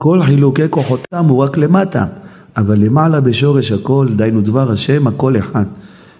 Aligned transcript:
כל 0.00 0.22
חילוקי 0.24 0.62
כוחותם 0.70 1.24
הוא 1.28 1.38
רק 1.38 1.56
למטה, 1.56 2.06
אבל 2.56 2.78
למעלה 2.78 3.20
בשורש 3.20 3.72
הכל, 3.72 4.08
דהיינו 4.16 4.40
דבר 4.40 4.72
השם, 4.72 5.06
הכל 5.06 5.36
אחד. 5.36 5.64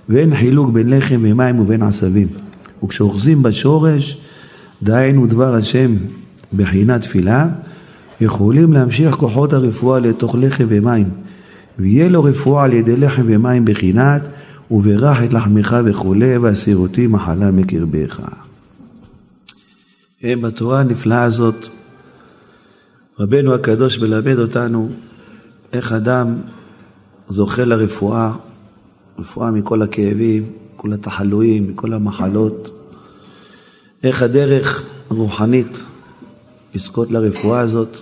ואין 0.09 0.37
חילוק 0.37 0.71
בין 0.71 0.91
לחם 0.91 1.21
ומים 1.23 1.59
ובין 1.59 1.83
עשבים. 1.83 2.29
וכשאוחזים 2.85 3.43
בשורש, 3.43 4.21
דהיינו 4.83 5.27
דבר 5.27 5.55
השם 5.55 5.97
בחינת 6.53 7.01
תפילה, 7.01 7.49
יכולים 8.21 8.73
להמשיך 8.73 9.15
כוחות 9.15 9.53
הרפואה 9.53 10.01
לתוך 10.01 10.35
לחם 10.39 10.65
ומים. 10.69 11.09
ויהיה 11.79 12.09
לו 12.09 12.25
רפואה 12.25 12.65
על 12.65 12.73
ידי 12.73 12.97
לחם 12.97 13.23
ומים 13.27 13.65
בחינת 13.65 14.23
וברך 14.71 15.23
את 15.25 15.33
לחמך 15.33 15.77
וכולי, 15.85 16.37
והסירותי 16.39 17.07
מחלה 17.07 17.51
מקרבך. 17.51 18.21
בתורה 20.25 20.81
הנפלאה 20.81 21.23
הזאת, 21.23 21.69
רבנו 23.19 23.55
הקדוש 23.55 23.99
מלמד 23.99 24.39
אותנו 24.39 24.89
איך 25.73 25.93
אדם 25.93 26.37
זוכה 27.29 27.65
לרפואה, 27.65 28.33
רפואה 29.19 29.51
מכל 29.51 29.83
הכאבים, 29.83 30.53
כל 30.77 30.93
התחלואים, 30.93 31.71
מכל 31.71 31.93
המחלות, 31.93 32.71
איך 34.03 34.23
הדרך 34.23 34.85
הרוחנית 35.11 35.83
לזכות 36.75 37.11
לרפואה 37.11 37.61
הזאת. 37.61 37.99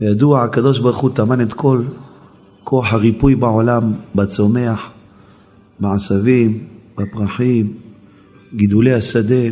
וידוע, 0.00 0.42
הקדוש 0.42 0.78
ברוך 0.78 0.98
הוא 0.98 1.10
טמן 1.14 1.40
את 1.40 1.52
כל 1.52 1.82
כוח 2.64 2.92
הריפוי 2.92 3.34
בעולם, 3.34 3.92
בצומח, 4.14 4.80
בעשבים, 5.80 6.64
בפרחים, 6.98 7.74
גידולי 8.54 8.92
השדה, 8.92 9.50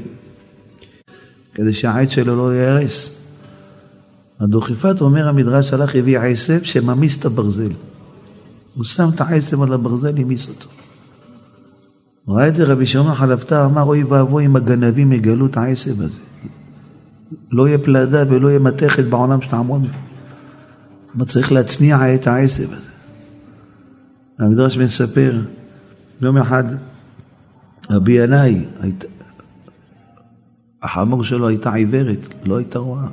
כדי 1.55 1.75
שהעץ 1.75 2.11
שלו 2.11 2.37
לא 2.37 2.55
ייהרס. 2.55 3.24
הדוכיפת 4.41 5.01
אומר 5.01 5.29
המדרש 5.29 5.73
הלך 5.73 5.95
הביא 5.95 6.19
עשב 6.19 6.63
שממיס 6.63 7.19
את 7.19 7.25
הברזל. 7.25 7.71
הוא 8.75 8.85
שם 8.85 9.09
את 9.15 9.21
העשב 9.21 9.63
על 9.63 9.73
הברזל, 9.73 10.19
המיס 10.19 10.49
אותו. 10.49 10.69
ראה 12.29 12.49
את 12.49 12.55
זה 12.55 12.65
רבי 12.65 12.87
שמעון 12.87 13.15
חלפתא, 13.15 13.65
אמר 13.65 13.83
אוי 13.83 14.05
ואבוי 14.05 14.47
אם 14.47 14.57
הגנבים 14.57 15.13
יגלו 15.13 15.47
את 15.47 15.57
העשב 15.57 16.01
הזה. 16.01 16.21
לא 17.51 17.69
יהיה 17.69 17.79
פלדה 17.79 18.25
ולא 18.29 18.49
יהיה 18.49 18.59
מתכת 18.59 19.05
בעולם 19.05 19.41
שתעמוד. 19.41 19.87
אבל 21.17 21.25
צריך 21.25 21.53
להצניע 21.53 22.15
את 22.15 22.27
העשב 22.27 22.73
הזה. 22.73 22.91
המדרש 24.39 24.79
מספר, 24.79 25.41
יום 26.21 26.37
אחד 26.37 26.65
רבי 27.91 28.13
ינאי, 28.13 28.65
החמור 30.83 31.25
שלו 31.25 31.49
הייתה 31.49 31.75
עיוורת, 31.75 32.35
לא 32.45 32.57
הייתה 32.57 32.79
רואה. 32.79 33.07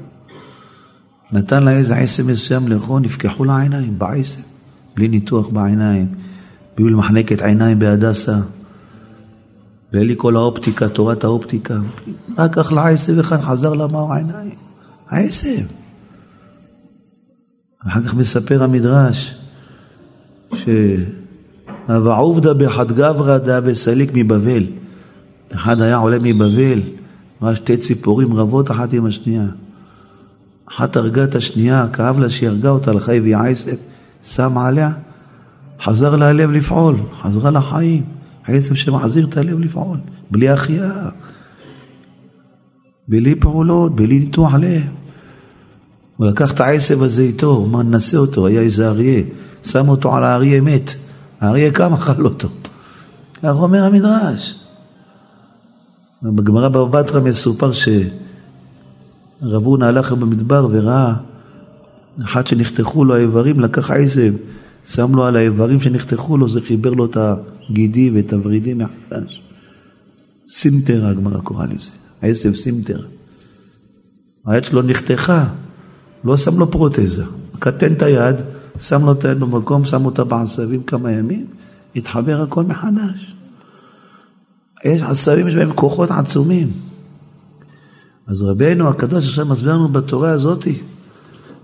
נתן 1.31 1.63
לה 1.63 1.71
איזה 1.71 1.95
עשב 1.95 2.31
מסוים 2.31 2.67
לאכול, 2.67 3.01
נפקחו 3.01 3.45
לה 3.45 3.61
עיניים 3.61 3.99
בעשב, 3.99 4.41
בלי 4.95 5.07
ניתוח 5.07 5.49
בעיניים. 5.49 6.07
הביאו 6.73 6.89
למחלקת 6.89 7.41
עיניים 7.41 7.79
בהדסה. 7.79 8.37
ואין 9.93 10.07
לי 10.07 10.13
כל 10.17 10.35
האופטיקה, 10.35 10.89
תורת 10.89 11.23
האופטיקה. 11.23 11.79
רק 12.37 12.57
אכלה 12.57 12.89
עשב 12.89 13.19
אחד, 13.19 13.41
חזר 13.41 13.73
למאור 13.73 14.13
העיניים. 14.13 14.51
העשב. 15.09 15.65
אחר 17.87 18.01
כך 18.01 18.13
מספר 18.13 18.63
המדרש, 18.63 19.35
שהוועובדא 21.87 22.53
בחד 22.53 22.91
גברא 22.91 23.37
דא 23.37 23.59
וסליק 23.63 24.11
מבבל. 24.13 24.63
אחד 25.53 25.81
היה 25.81 25.97
עולה 25.97 26.17
מבבל, 26.21 26.79
ראה 27.41 27.55
שתי 27.55 27.77
ציפורים 27.77 28.33
רבות 28.33 28.71
אחת 28.71 28.93
עם 28.93 29.05
השנייה. 29.05 29.45
אחת 30.75 30.95
הרגה 30.95 31.23
את 31.23 31.35
השנייה, 31.35 31.87
כאב 31.93 32.19
לה 32.19 32.29
שהיא 32.29 32.49
הרגה 32.49 32.69
אותה, 32.69 32.91
הלכה 32.91 33.13
הביאה 33.13 33.47
עשב, 33.47 33.75
שם 34.23 34.57
עליה, 34.57 34.91
חזר 35.83 36.15
לה 36.15 36.29
הלב 36.29 36.51
לפעול, 36.51 36.95
חזרה 37.21 37.51
לחיים. 37.51 38.03
עצם 38.47 38.75
שמחזיר 38.75 39.25
את 39.25 39.37
הלב 39.37 39.59
לפעול, 39.59 39.97
בלי 40.31 40.49
החייאה, 40.49 41.09
בלי 43.07 43.35
פעולות, 43.35 43.95
בלי 43.95 44.19
ניתוח 44.19 44.53
לב. 44.53 44.81
הוא 46.17 46.27
לקח 46.27 46.51
את 46.51 46.59
העשב 46.59 47.03
הזה 47.03 47.21
איתו, 47.21 47.47
הוא 47.47 47.67
אמר 47.67 47.83
ננסה 47.83 48.17
אותו, 48.17 48.47
היה 48.47 48.61
איזה 48.61 48.89
אריה, 48.89 49.23
שם 49.63 49.89
אותו 49.89 50.15
על 50.15 50.23
האריה 50.23 50.61
מת, 50.61 50.93
האריה 51.41 51.71
קם 51.71 51.93
אכל 51.99 52.25
אותו. 52.25 52.47
כך 53.43 53.53
אומר 53.55 53.83
המדרש. 53.83 54.55
בגמרא 56.23 56.67
בבא 56.67 57.01
בתרא 57.01 57.21
מסופר 57.21 57.71
שרב 59.41 59.63
הונא 59.63 59.85
הלך 59.85 60.11
במדבר 60.11 60.67
וראה 60.71 61.13
אחד 62.23 62.47
שנחתכו 62.47 63.05
לו 63.05 63.15
האיברים, 63.15 63.59
לקח 63.59 63.91
עשב, 63.91 64.33
שם 64.85 65.15
לו 65.15 65.25
על 65.25 65.35
האיברים 65.35 65.81
שנחתכו 65.81 66.37
לו, 66.37 66.49
זה 66.49 66.61
חיבר 66.61 66.93
לו 66.93 67.05
את 67.05 67.17
הגידי 67.69 68.11
ואת 68.13 68.33
הוורידים 68.33 68.77
מחדש. 68.77 69.41
סימטר 70.49 71.05
הגמרא 71.05 71.41
קוראה 71.41 71.65
לזה, 71.65 71.91
עשב 72.21 72.55
סימטר. 72.55 73.01
היד 74.45 74.65
שלו 74.65 74.81
נחתכה, 74.81 75.45
לא 76.23 76.37
שם 76.37 76.59
לו 76.59 76.71
פרוטזה, 76.71 77.25
קטן 77.59 77.93
את 77.93 78.01
היד, 78.01 78.35
שם 78.79 79.05
לו 79.05 79.11
את 79.11 79.25
היד 79.25 79.39
במקום, 79.39 79.85
שם 79.85 80.05
אותה 80.05 80.23
בעשבים 80.23 80.83
כמה 80.83 81.11
ימים, 81.11 81.45
התחבר 81.95 82.41
הכל 82.41 82.63
מחדש. 82.63 83.35
יש 84.85 85.01
עשבים 85.01 85.47
יש 85.47 85.55
בהם 85.55 85.73
כוחות 85.75 86.11
עצומים. 86.11 86.90
אז 88.31 88.43
רבנו 88.43 88.89
הקדוש 88.89 89.25
עכשיו 89.25 89.45
מסביר 89.45 89.73
לנו 89.73 89.87
בתורה 89.87 90.29
הזאתי, 90.29 90.79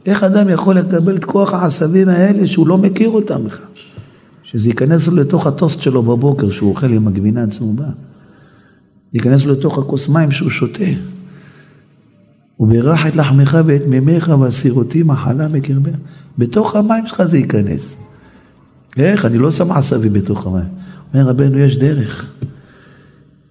איך 0.06 0.24
אדם 0.24 0.50
יכול 0.50 0.76
לקבל 0.76 1.16
את 1.16 1.26
כוח 1.26 1.54
העשבים 1.54 2.10
האלה 2.10 2.48
שהוא 2.48 2.68
לא 2.68 2.78
מכיר 2.78 3.10
אותם 3.10 3.44
בכלל? 3.44 3.66
שזה 4.44 4.70
ייכנס 4.70 5.08
לו 5.08 5.16
לתוך 5.16 5.48
הטוסט 5.48 5.82
שלו 5.82 6.04
בבוקר 6.04 6.50
שהוא 6.50 6.70
אוכל 6.70 6.94
עם 6.94 7.08
הגבינה 7.08 7.44
הצהובה. 7.44 7.86
ייכנס 9.14 9.46
לו 9.46 9.54
לתוך 9.54 9.78
הכוס 9.78 10.10
מים 10.10 10.32
שהוא 10.32 10.50
שותה. 10.50 10.84
וברך 12.60 13.08
את 13.08 13.16
לחמך 13.16 13.58
ואת 13.66 13.82
מימיך 13.88 14.32
והסירותי 14.40 15.04
מחלה 15.04 15.48
מקרבך. 15.48 15.96
בתוך 16.38 16.76
המים 16.76 17.08
שלך 17.08 17.24
זה 17.24 17.38
ייכנס. 17.38 17.96
איך? 18.98 19.26
אני 19.26 19.38
לא 19.38 19.52
שם 19.52 19.72
עשבים 19.72 20.14
בתוך 20.14 20.48
המים. 20.48 20.70
אומר 21.14 21.30
רבנו, 21.30 21.60
יש 21.60 21.78
דרך. 21.78 22.32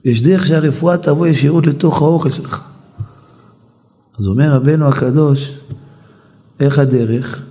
יש 0.05 0.23
דרך 0.23 0.47
שהרפואה 0.47 0.97
תבוא 0.97 1.27
ישירות 1.27 1.67
לתוך 1.67 2.03
האוכל 2.03 2.31
שלך. 2.31 2.76
אז 4.19 4.27
אומר 4.27 4.53
רבנו 4.53 4.89
הקדוש, 4.89 5.53
איך 6.61 6.79
הדרך? 6.79 7.43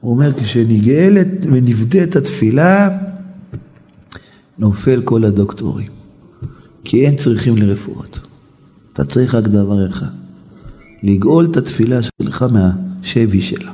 הוא 0.00 0.12
אומר, 0.12 0.32
כשנגאלת 0.32 1.28
ונבדית 1.42 2.16
התפילה, 2.16 2.98
נופל 4.58 5.02
כל 5.04 5.24
הדוקטורים. 5.24 5.90
כי 6.84 7.06
אין 7.06 7.16
צריכים 7.16 7.56
לרפואות. 7.56 8.20
אתה 8.92 9.04
צריך 9.04 9.34
רק 9.34 9.44
דבר 9.44 9.88
אחד, 9.88 10.06
לגאול 11.02 11.48
את 11.50 11.56
התפילה 11.56 12.00
שלך 12.02 12.44
מהשבי 12.52 13.40
שלה. 13.40 13.72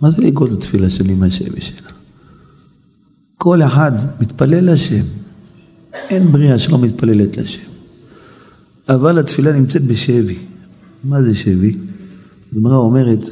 מה 0.00 0.10
זה 0.10 0.22
לגאול 0.22 0.48
את 0.48 0.52
התפילה 0.52 0.90
שלי 0.90 1.14
מהשבי 1.14 1.60
שלה? 1.60 1.88
כל 3.38 3.62
אחד 3.62 3.92
מתפלל 4.20 4.72
לשם. 4.72 5.04
אין 5.92 6.32
בריאה 6.32 6.58
שלא 6.58 6.78
מתפללת 6.78 7.36
לשם. 7.36 7.68
אבל 8.88 9.18
התפילה 9.18 9.52
נמצאת 9.52 9.84
בשבי. 9.84 10.38
מה 11.04 11.22
זה 11.22 11.34
שבי? 11.34 11.76
הגמרא 12.52 12.76
אומרת, 12.76 13.30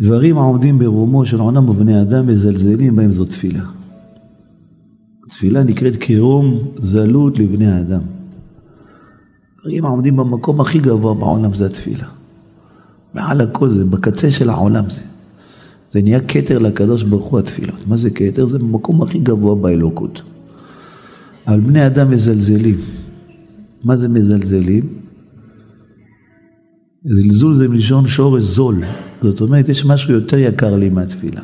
דברים 0.00 0.38
העומדים 0.38 0.78
ברומו 0.78 1.26
של 1.26 1.40
עולם 1.40 1.68
ובני 1.68 2.02
אדם 2.02 2.26
מזלזלים 2.26 2.96
בהם 2.96 3.12
זו 3.12 3.24
תפילה. 3.24 3.64
תפילה 5.30 5.62
נקראת 5.62 5.96
קירום 5.96 6.58
זלות 6.78 7.38
לבני 7.38 7.66
האדם. 7.66 8.00
דברים 9.60 9.84
העומדים 9.84 10.16
במקום 10.16 10.60
הכי 10.60 10.78
גבוה 10.78 11.14
בעולם 11.14 11.54
זה 11.54 11.66
התפילה. 11.66 12.06
מעל 13.14 13.40
הכל 13.40 13.72
זה, 13.72 13.84
בקצה 13.84 14.30
של 14.30 14.50
העולם 14.50 14.90
זה. 14.90 15.00
זה 15.92 16.02
נהיה 16.02 16.20
כתר 16.20 16.58
לקדוש 16.58 17.02
ברוך 17.02 17.24
הוא 17.24 17.38
התפילות. 17.38 17.86
מה 17.86 17.96
זה 17.96 18.10
כתר? 18.10 18.46
זה 18.46 18.58
במקום 18.58 19.02
הכי 19.02 19.18
גבוה 19.18 19.54
באלוקות. 19.54 20.22
אבל 21.46 21.60
בני 21.60 21.86
אדם 21.86 22.10
מזלזלים. 22.10 22.78
מה 23.84 23.96
זה 23.96 24.08
מזלזלים? 24.08 25.05
זלזול 27.08 27.56
זה 27.56 27.68
מלשון 27.68 28.08
שורש 28.08 28.42
זול. 28.42 28.84
זאת 29.22 29.40
אומרת, 29.40 29.68
יש 29.68 29.84
משהו 29.84 30.14
יותר 30.14 30.38
יקר 30.38 30.76
לי 30.76 30.88
מהתפילה. 30.88 31.40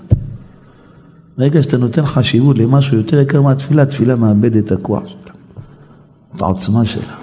ברגע 1.39 1.63
שאתה 1.63 1.77
נותן 1.79 2.07
חשיבות 2.07 2.59
למשהו 2.59 2.97
יותר 2.97 3.21
יקר 3.21 3.43
מהתפילה, 3.43 3.83
התפילה 3.83 4.17
מאבדת 4.17 4.67
את 4.67 4.73
הכוח 4.73 5.03
שלה, 5.07 5.33
את 6.37 6.43
העוצמה 6.43 6.87
שלה. 6.87 7.15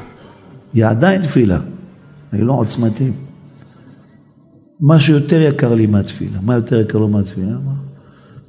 היא 0.73 0.85
עדיין 0.85 1.21
תפילה, 1.21 1.59
היא 2.31 2.43
לא 2.43 2.53
עוצמתית. 2.53 3.13
משהו 4.81 5.13
יותר 5.13 5.41
יקר 5.41 5.73
לי 5.73 5.87
מהתפילה. 5.87 6.37
מה 6.41 6.55
יותר 6.55 6.79
יקר 6.79 6.97
לו 6.97 7.07
מהתפילה? 7.07 7.57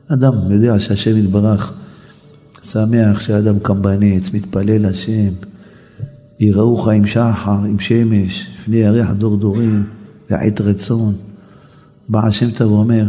אדם 0.09 0.33
יודע 0.51 0.81
שהשם 0.81 1.17
יתברך, 1.17 1.73
שמח 2.63 3.21
שאדם 3.21 3.59
קם 3.59 3.83
בנץ, 3.83 4.35
מתפלל 4.35 4.89
לשם, 4.89 5.50
יראוך 6.41 6.89
עם 6.89 7.07
שחר, 7.07 7.59
עם 7.65 7.79
שמש, 7.79 8.51
לפני 8.55 8.77
ירח 8.77 9.11
דור 9.11 9.37
דורים, 9.37 9.85
ועת 10.31 10.61
רצון. 10.61 11.15
בא 12.09 12.27
השם 12.27 12.51
טוב 12.51 12.73
ואומר, 12.73 13.07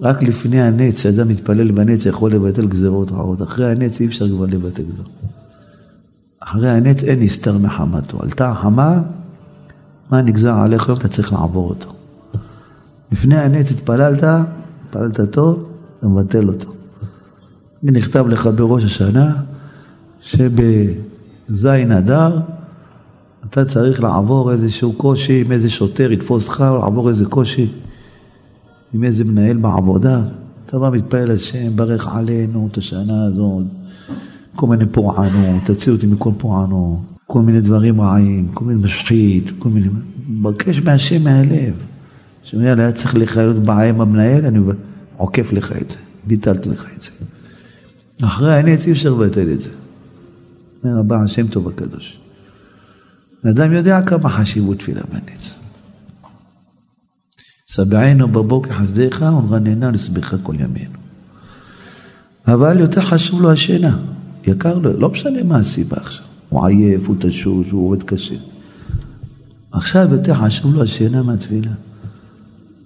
רק 0.00 0.22
לפני 0.22 0.62
הנץ, 0.62 0.94
כשאדם 0.94 1.28
מתפלל 1.28 1.70
בנץ, 1.70 2.06
יכול 2.06 2.32
לבטל 2.32 2.66
גזרות 2.66 3.12
רעות. 3.12 3.42
אחרי 3.42 3.70
הנץ 3.70 4.00
אי 4.00 4.06
אפשר 4.06 4.28
כבר 4.28 4.46
לבטל 4.46 4.82
גזרות. 4.82 5.10
אחרי 6.40 6.70
הנץ 6.70 7.04
אין 7.04 7.20
נסתר 7.22 7.58
מחמתו. 7.58 8.22
עלתה 8.22 8.54
חמה, 8.54 9.02
מה 10.10 10.22
נגזר 10.22 10.54
עליך 10.54 10.88
היום? 10.88 10.98
אתה 10.98 11.08
צריך 11.08 11.32
לעבור 11.32 11.68
אותו. 11.68 11.92
לפני 13.12 13.38
הנץ 13.38 13.70
התפללת, 13.70 14.24
התפללת 14.84 15.20
טוב, 15.30 15.68
אתה 15.98 16.06
מבטל 16.06 16.48
אותו. 16.48 16.72
נכתב 17.82 18.26
לך 18.28 18.48
בראש 18.56 18.84
השנה, 18.84 19.32
שבזין 21.48 21.92
אדר 21.92 22.40
אתה 23.50 23.64
צריך 23.64 24.02
לעבור 24.02 24.52
איזשהו 24.52 24.92
קושי 24.92 25.40
עם 25.40 25.52
איזה 25.52 25.70
שוטר 25.70 26.12
יתפוס 26.12 26.48
לך, 26.48 26.60
לעבור 26.60 27.08
איזה 27.08 27.26
קושי 27.26 27.72
עם 28.94 29.04
איזה 29.04 29.24
מנהל 29.24 29.56
בעבודה. 29.56 30.20
אתה 30.66 30.78
בא 30.78 30.90
מתפעל 30.90 31.30
השם, 31.30 31.76
ברך 31.76 32.16
עלינו 32.16 32.68
את 32.72 32.78
השנה 32.78 33.24
הזאת, 33.24 33.64
כל 34.56 34.66
מיני 34.66 34.86
פורענות, 34.86 35.62
תציל 35.66 35.92
אותי 35.92 36.06
מכל 36.06 36.30
פורענות, 36.38 36.98
כל 37.26 37.42
מיני 37.42 37.60
דברים 37.60 38.00
רעים, 38.00 38.48
כל 38.54 38.64
מיני 38.64 38.82
משחית, 38.82 39.50
כל 39.58 39.68
מיני... 39.68 39.88
מבקש 40.28 40.78
מהשם 40.78 41.24
מהלב. 41.24 41.74
שאומר, 42.42 42.80
היה 42.80 42.92
צריך 42.92 43.16
לחיות 43.16 43.56
בעם 43.56 44.00
המנהל, 44.00 44.46
אני 44.46 44.58
עוקף 45.16 45.52
לך 45.52 45.72
את 45.82 45.90
זה, 45.90 45.96
ביטלתי 46.26 46.68
לך 46.68 46.86
את 46.96 47.02
זה. 47.02 47.10
אחרי 48.22 48.58
הנץ 48.58 48.86
אי 48.86 48.92
אפשר 48.92 49.14
לבטל 49.14 49.52
את 49.52 49.60
זה. 49.60 49.70
אומר 50.84 50.98
הבא 50.98 51.22
השם 51.22 51.46
טוב 51.46 51.68
הקדוש. 51.68 52.18
אדם 53.50 53.72
יודע 53.72 54.02
כמה 54.02 54.28
חשיבות 54.28 54.78
תפילה 54.78 55.00
בנץ. 55.12 55.58
שבענו 57.66 58.28
בבוקר 58.28 58.72
חסדיך 58.72 59.24
ונרננה 59.48 59.90
לסביך 59.90 60.36
כל 60.42 60.54
ימינו. 60.54 60.98
אבל 62.46 62.80
יותר 62.80 63.00
חשוב 63.00 63.42
לו 63.42 63.52
השינה, 63.52 63.98
יקר 64.46 64.78
לו, 64.78 65.00
לא 65.00 65.08
משנה 65.08 65.42
מה 65.42 65.56
הסיבה 65.56 65.96
עכשיו. 65.96 66.24
הוא 66.48 66.66
עייף, 66.66 67.06
הוא 67.06 67.16
תשוש, 67.18 67.70
הוא 67.70 67.86
עובד 67.86 68.02
קשה. 68.02 68.34
עכשיו 69.72 70.08
יותר 70.12 70.34
חשוב 70.34 70.74
לו 70.74 70.82
השינה 70.82 71.22
מהתפילה. 71.22 71.70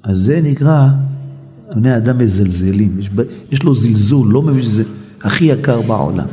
אז 0.02 0.18
זה 0.18 0.40
נקרא, 0.40 0.88
בני 1.74 1.96
אדם 1.96 2.18
מזלזלים, 2.18 3.00
יש, 3.00 3.10
יש 3.50 3.62
לו 3.62 3.74
זלזול, 3.74 4.28
לא 4.32 4.42
מבין 4.42 4.62
שזה 4.62 4.84
הכי 5.22 5.44
יקר 5.44 5.82
בעולם. 5.82 6.26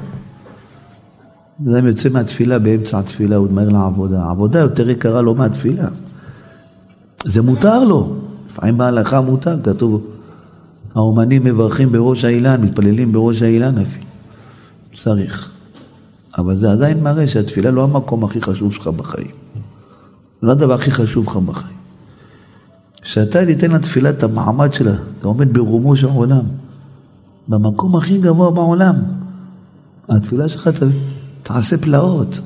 אדם 1.62 1.88
יוצא 1.88 2.10
מהתפילה 2.10 2.60
באמצע 2.60 3.00
התפילה, 3.00 3.36
הוא 3.36 3.48
דמר 3.48 3.70
לעבודה. 3.70 4.24
העבודה 4.24 4.60
יותר 4.60 4.90
יקרה 4.90 5.22
לו 5.22 5.36
מהתפילה. 5.36 5.88
זה 7.24 7.42
מותר 7.42 7.84
לו. 7.84 8.16
לפעמים 8.50 8.78
בהלכה 8.78 9.22
מותר, 9.22 9.58
כתוב, 9.64 10.08
האומנים 10.96 11.44
מברכים 11.44 11.92
בראש 11.92 12.26
האילן, 12.26 12.62
מתפללים 12.62 13.12
בראש 13.12 13.42
האילן 13.42 13.78
אפילו. 13.78 14.06
צריך. 14.96 15.52
אבל 16.38 16.56
זה 16.56 16.72
עדיין 16.72 17.04
מראה 17.04 17.28
שהתפילה 17.28 17.72
לא 17.72 17.84
המקום 17.84 18.24
הכי 18.24 18.42
חשוב 18.42 18.74
שלך 18.74 18.88
בחיים. 18.88 19.32
זה 20.42 20.48
לא 20.48 20.52
הדבר 20.52 20.74
הכי 20.74 20.92
חשוב 20.92 21.28
לך 21.28 21.38
בחיים. 21.38 21.76
שאתה 23.04 23.46
תיתן 23.46 23.72
לתפילה 23.72 24.10
את 24.10 24.24
המעמד 24.24 24.74
שלה, 24.74 24.96
אתה 25.20 25.28
עומד 25.28 25.54
ברומו 25.54 25.96
של 25.96 26.08
העולם, 26.08 26.44
במקום 27.48 27.96
הכי 27.96 28.18
גבוה 28.18 28.52
בעולם. 28.52 28.96
התפילה 30.10 30.50
שלך 30.50 30.68
ת, 30.68 30.84
תעשה 31.46 31.78
פלאות. 31.78 32.40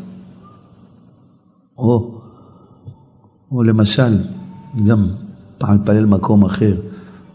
או, 1.78 2.22
או 3.52 3.64
למשל, 3.64 4.18
גם 4.86 5.08
פעם 5.58 5.76
מתפלל 5.76 6.06
מקום 6.06 6.46
אחר, 6.46 6.76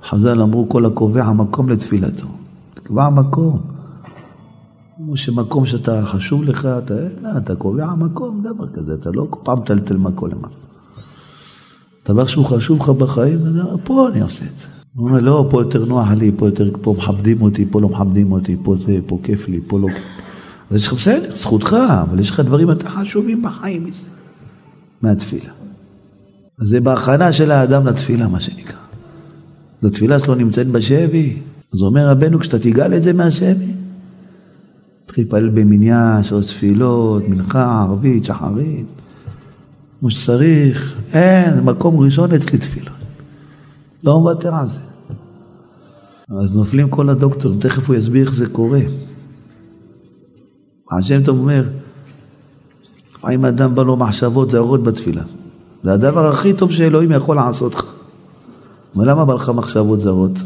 חז"ל 0.08 0.42
אמרו 0.42 0.68
כל 0.68 0.86
הקובע 0.86 1.32
מקום 1.32 1.68
לתפילתו. 1.68 2.26
תקבע 2.74 3.08
מקום. 3.08 3.60
כמו 4.96 5.16
שמקום 5.16 5.66
שאתה 5.66 6.06
חשוב 6.06 6.42
לך, 6.42 6.68
אתה, 6.84 6.94
לא, 7.22 7.28
אתה 7.36 7.56
קובע 7.56 7.94
מקום, 7.94 8.42
דבר 8.42 8.68
כזה, 8.68 8.94
אתה 8.94 9.10
לא 9.10 9.26
פעם 9.42 9.60
טלטל 9.60 9.96
מקום 9.96 10.30
למטה. 10.30 10.54
דבר 12.08 12.26
שהוא 12.26 12.46
חשוב 12.46 12.78
לך 12.78 12.88
בחיים, 12.88 13.38
פה 13.84 14.08
אני 14.08 14.20
עושה 14.20 14.44
את 14.44 14.56
זה. 14.60 14.68
הוא 14.94 15.08
אומר, 15.08 15.20
לא, 15.20 15.48
פה 15.50 15.62
יותר 15.62 15.84
נוח 15.84 16.08
לי, 16.10 16.32
פה 16.36 16.46
יותר, 16.46 16.70
פה 16.82 16.94
מכבדים 16.98 17.42
אותי, 17.42 17.66
פה 17.70 17.80
לא 17.80 17.88
מכבדים 17.88 18.32
אותי, 18.32 18.56
פה 18.62 18.76
זה, 18.76 18.98
פה 19.06 19.18
כיף 19.22 19.48
לי, 19.48 19.60
פה 19.68 19.78
לא 19.78 19.88
כיף. 19.88 20.23
אז 20.70 20.76
יש 20.76 20.86
לך 20.86 20.92
בסדר, 20.92 21.34
זכותך, 21.34 21.76
אבל 22.02 22.20
יש 22.20 22.30
לך 22.30 22.40
דברים 22.40 22.68
יותר 22.68 22.88
חשובים 22.88 23.42
בחיים 23.42 23.84
מזה, 23.84 24.04
מהתפילה. 25.02 25.50
אז 26.60 26.68
זה 26.68 26.80
בהכנה 26.80 27.32
של 27.32 27.50
האדם 27.50 27.86
לתפילה, 27.86 28.28
מה 28.28 28.40
שנקרא. 28.40 28.78
לתפילה 29.82 30.18
שלו 30.18 30.34
נמצאת 30.34 30.66
בשבי. 30.66 31.36
אז 31.74 31.80
אומר 31.80 32.08
רבנו, 32.08 32.40
כשאתה 32.40 32.58
תגאל 32.58 32.94
את 32.94 33.02
זה 33.02 33.12
מהשבי, 33.12 33.72
תתחיל 35.06 35.24
להתפלל 35.24 35.48
במניין, 35.48 36.22
שלוש 36.22 36.46
תפילות, 36.46 37.28
מנחה, 37.28 37.80
ערבית, 37.82 38.24
שחרית, 38.24 38.86
כמו 40.00 40.10
שצריך. 40.10 40.96
אין, 41.12 41.54
זה 41.54 41.62
מקום 41.62 41.98
ראשון 42.00 42.32
אצלי 42.32 42.58
תפילות. 42.58 42.94
לא 44.04 44.20
מוותר 44.20 44.54
על 44.54 44.66
זה. 44.66 44.80
אז 46.40 46.54
נופלים 46.54 46.88
כל 46.88 47.08
הדוקטורים, 47.08 47.60
תכף 47.60 47.88
הוא 47.88 47.96
יסביר 47.96 48.26
איך 48.26 48.34
זה 48.34 48.46
קורה. 48.48 48.80
השם 50.98 51.24
טוב 51.24 51.38
אומר, 51.38 51.64
לפעמים 53.16 53.44
אדם 53.44 53.74
בא 53.74 53.82
לו 53.82 53.96
מחשבות 53.96 54.50
זרות 54.50 54.82
בתפילה. 54.82 55.22
זה 55.82 55.92
הדבר 55.92 56.26
הכי 56.26 56.52
טוב 56.52 56.72
שאלוהים 56.72 57.12
יכול 57.12 57.36
לעשות 57.36 57.74
לך. 57.74 57.94
אבל 58.96 59.10
למה 59.10 59.24
בא 59.24 59.34
לך 59.34 59.48
מחשבות 59.48 60.00
זרות? 60.00 60.42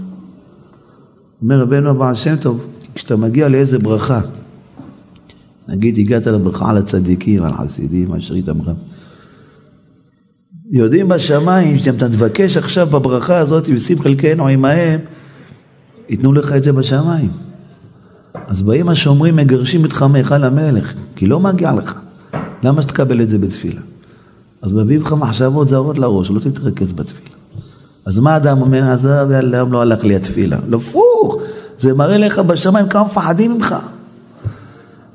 אומר 1.42 1.60
רבנו 1.60 1.90
הבעל 1.90 2.14
שם 2.14 2.36
טוב, 2.36 2.66
כשאתה 2.94 3.16
מגיע 3.16 3.48
לאיזה 3.48 3.78
ברכה, 3.78 4.20
נגיד 5.68 5.98
הגעת 5.98 6.26
לברכה 6.26 6.70
על 6.70 6.76
הצדיקים, 6.76 7.42
על 7.42 7.52
חסידים, 7.52 8.12
על 8.12 8.20
שרית 8.20 8.48
אמרם, 8.48 8.74
יודעים 10.70 11.08
בשמיים 11.08 11.78
שאתה 11.78 12.08
תבקש 12.08 12.56
עכשיו 12.56 12.86
בברכה 12.86 13.38
הזאת, 13.38 13.68
ושים 13.74 13.98
חלקנו 13.98 14.48
עמהם, 14.48 15.00
ייתנו 16.08 16.32
לך 16.32 16.52
את 16.52 16.62
זה 16.62 16.72
בשמיים. 16.72 17.47
אז 18.46 18.62
באים 18.62 18.88
השומרים, 18.88 19.36
מגרשים 19.36 19.84
אותך 19.84 20.02
מהיכל 20.02 20.44
המלך, 20.44 20.94
כי 21.16 21.26
לא 21.26 21.40
מגיע 21.40 21.72
לך. 21.72 22.00
למה 22.62 22.82
שתקבל 22.82 23.22
את 23.22 23.28
זה 23.28 23.38
בתפילה? 23.38 23.80
אז 24.62 24.74
מביאים 24.74 25.02
לך 25.02 25.12
מחשבות 25.12 25.68
זרות 25.68 25.98
לראש, 25.98 26.30
לא 26.30 26.40
תתרכז 26.40 26.92
בתפילה. 26.92 27.36
אז 28.06 28.18
מה 28.18 28.36
אדם 28.36 28.60
אומר, 28.60 28.90
עזב, 28.90 29.28
יאללה, 29.32 29.64
לא 29.64 29.80
הלך 29.82 30.04
לי 30.04 30.16
התפילה. 30.16 30.56
הפוך, 30.72 31.36
זה 31.78 31.94
מראה 31.94 32.18
לך 32.18 32.38
בשמיים 32.38 32.88
כמה 32.88 33.04
מפחדים 33.04 33.54
ממך. 33.54 33.74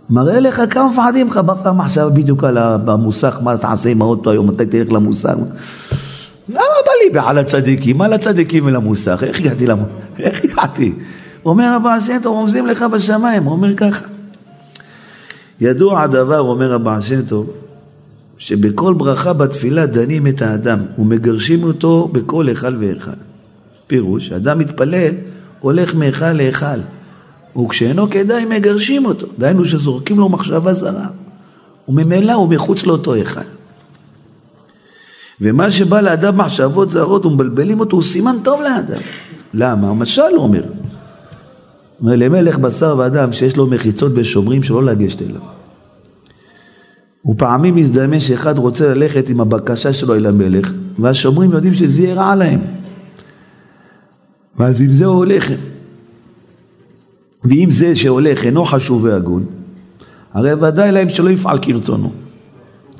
מראה 0.09 0.39
לך 0.39 0.61
כמה 0.69 0.89
מפחדים 0.89 1.27
ממך, 1.27 1.37
בא 1.37 1.53
לך 1.53 1.69
מחשבה 1.75 2.09
בדיוק 2.09 2.43
על 2.43 2.57
המוסך, 2.57 3.37
מה 3.43 3.57
תעשה 3.57 3.89
עם 3.89 4.01
האוטו 4.01 4.31
היום, 4.31 4.47
מתי 4.47 4.65
תלך 4.65 4.91
למוסך? 4.91 5.33
למה 6.49 6.59
בא 6.85 6.91
לי 7.03 7.09
בעל 7.13 7.37
הצדיקים? 7.37 7.97
מה 7.97 8.07
לצדיקים 8.07 8.65
ולמוסך? 8.65 9.23
איך 9.27 9.39
הגעתי 9.39 9.67
למוסך? 9.67 9.91
איך 10.19 10.41
הגעתי? 10.43 10.93
אומר 11.45 11.65
הבעל 11.65 12.01
שם 12.01 12.17
טוב, 12.23 12.37
רומזים 12.37 12.67
לך 12.67 12.81
בשמיים, 12.81 13.43
הוא 13.43 13.51
אומר 13.51 13.75
ככה. 13.75 14.05
ידוע 15.61 16.01
הדבר, 16.01 16.39
אומר 16.39 16.73
הבעל 16.73 17.01
שם 17.01 17.21
טוב, 17.21 17.49
שבכל 18.37 18.93
ברכה 18.93 19.33
בתפילה 19.33 19.85
דנים 19.85 20.27
את 20.27 20.41
האדם 20.41 20.79
ומגרשים 20.97 21.63
אותו 21.63 22.07
בכל 22.07 22.47
היכל 22.47 22.75
והיכל. 22.79 23.11
פירוש, 23.87 24.31
אדם 24.31 24.59
מתפלל, 24.59 25.13
הולך 25.59 25.95
מהיכל 25.95 26.33
להיכל, 26.33 26.79
וכשאינו 27.57 28.09
כדאי 28.09 28.45
מגרשים 28.45 29.05
אותו, 29.05 29.27
דהיינו 29.39 29.65
שזורקים 29.65 30.19
לו 30.19 30.29
מחשבה 30.29 30.73
זרה, 30.73 31.07
וממילא 31.87 32.33
הוא 32.33 32.49
מחוץ 32.49 32.85
לאותו 32.85 33.13
היכל. 33.13 33.41
ומה 35.41 35.71
שבא 35.71 36.01
לאדם 36.01 36.37
מחשבות 36.37 36.89
זרות 36.89 37.25
ומבלבלים 37.25 37.79
אותו 37.79 37.95
הוא 37.95 38.03
סימן 38.03 38.35
טוב 38.43 38.61
לאדם. 38.61 39.01
למה? 39.53 39.89
המשל 39.89 40.21
אומר. 40.35 40.63
אומר 42.03 42.15
למלך 42.15 42.57
בשר 42.57 42.95
ואדם 42.97 43.33
שיש 43.33 43.57
לו 43.57 43.67
מחיצות 43.67 44.11
ושומרים 44.15 44.63
שלא 44.63 44.83
לגשת 44.83 45.21
אליו. 45.21 45.41
ופעמים 47.25 47.75
מזדמן 47.75 48.19
שאחד 48.19 48.57
רוצה 48.57 48.93
ללכת 48.93 49.29
עם 49.29 49.41
הבקשה 49.41 49.93
שלו 49.93 50.15
אל 50.15 50.25
המלך, 50.25 50.73
והשומרים 50.99 51.51
יודעים 51.51 51.73
שזה 51.73 52.01
יהיה 52.01 52.15
רע 52.15 52.35
להם. 52.35 52.59
ואז 54.57 54.81
עם 54.81 54.91
זה 54.91 55.05
הוא 55.05 55.15
הולך. 55.15 55.47
ואם 57.43 57.71
זה 57.71 57.95
שהולך 57.95 58.45
אינו 58.45 58.65
חשוב 58.65 59.03
והגון, 59.03 59.45
הרי 60.33 60.53
ודאי 60.53 60.91
להם 60.91 61.09
שלא 61.09 61.29
יפעל 61.29 61.57
כרצונו, 61.61 62.11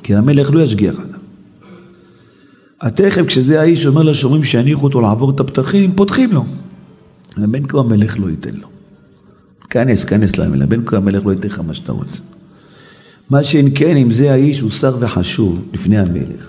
כי 0.03 0.15
המלך 0.15 0.51
לא 0.51 0.59
ישגיח 0.59 0.95
עליו. 0.99 1.19
התכף 2.81 3.25
כשזה 3.25 3.61
האיש 3.61 3.85
אומר 3.85 4.03
לשומרים 4.03 4.43
שיניחו 4.43 4.83
אותו 4.83 5.01
לעבור 5.01 5.31
את 5.31 5.39
הפתחים, 5.39 5.95
פותחים 5.95 6.31
לו. 6.31 6.45
בין 7.37 7.67
כה 7.67 7.79
המלך 7.79 8.19
לא 8.19 8.29
ייתן 8.29 8.55
לו. 8.55 8.72
כנס, 9.73 10.03
כנס 10.03 10.37
למלך, 10.37 10.69
בין 10.69 10.81
כה 10.85 10.97
המלך 10.97 11.25
לא 11.25 11.31
ייתן 11.31 11.47
לך 11.47 11.61
מה 11.67 11.73
שאתה 11.73 11.91
רוצה. 11.91 12.19
מה 13.29 13.43
שאין 13.43 13.69
כן, 13.75 13.97
אם 13.97 14.13
זה 14.13 14.31
האיש 14.31 14.59
הוא 14.59 14.71
שר 14.71 14.95
וחשוב 14.99 15.65
לפני 15.73 15.99
המלך. 15.99 16.45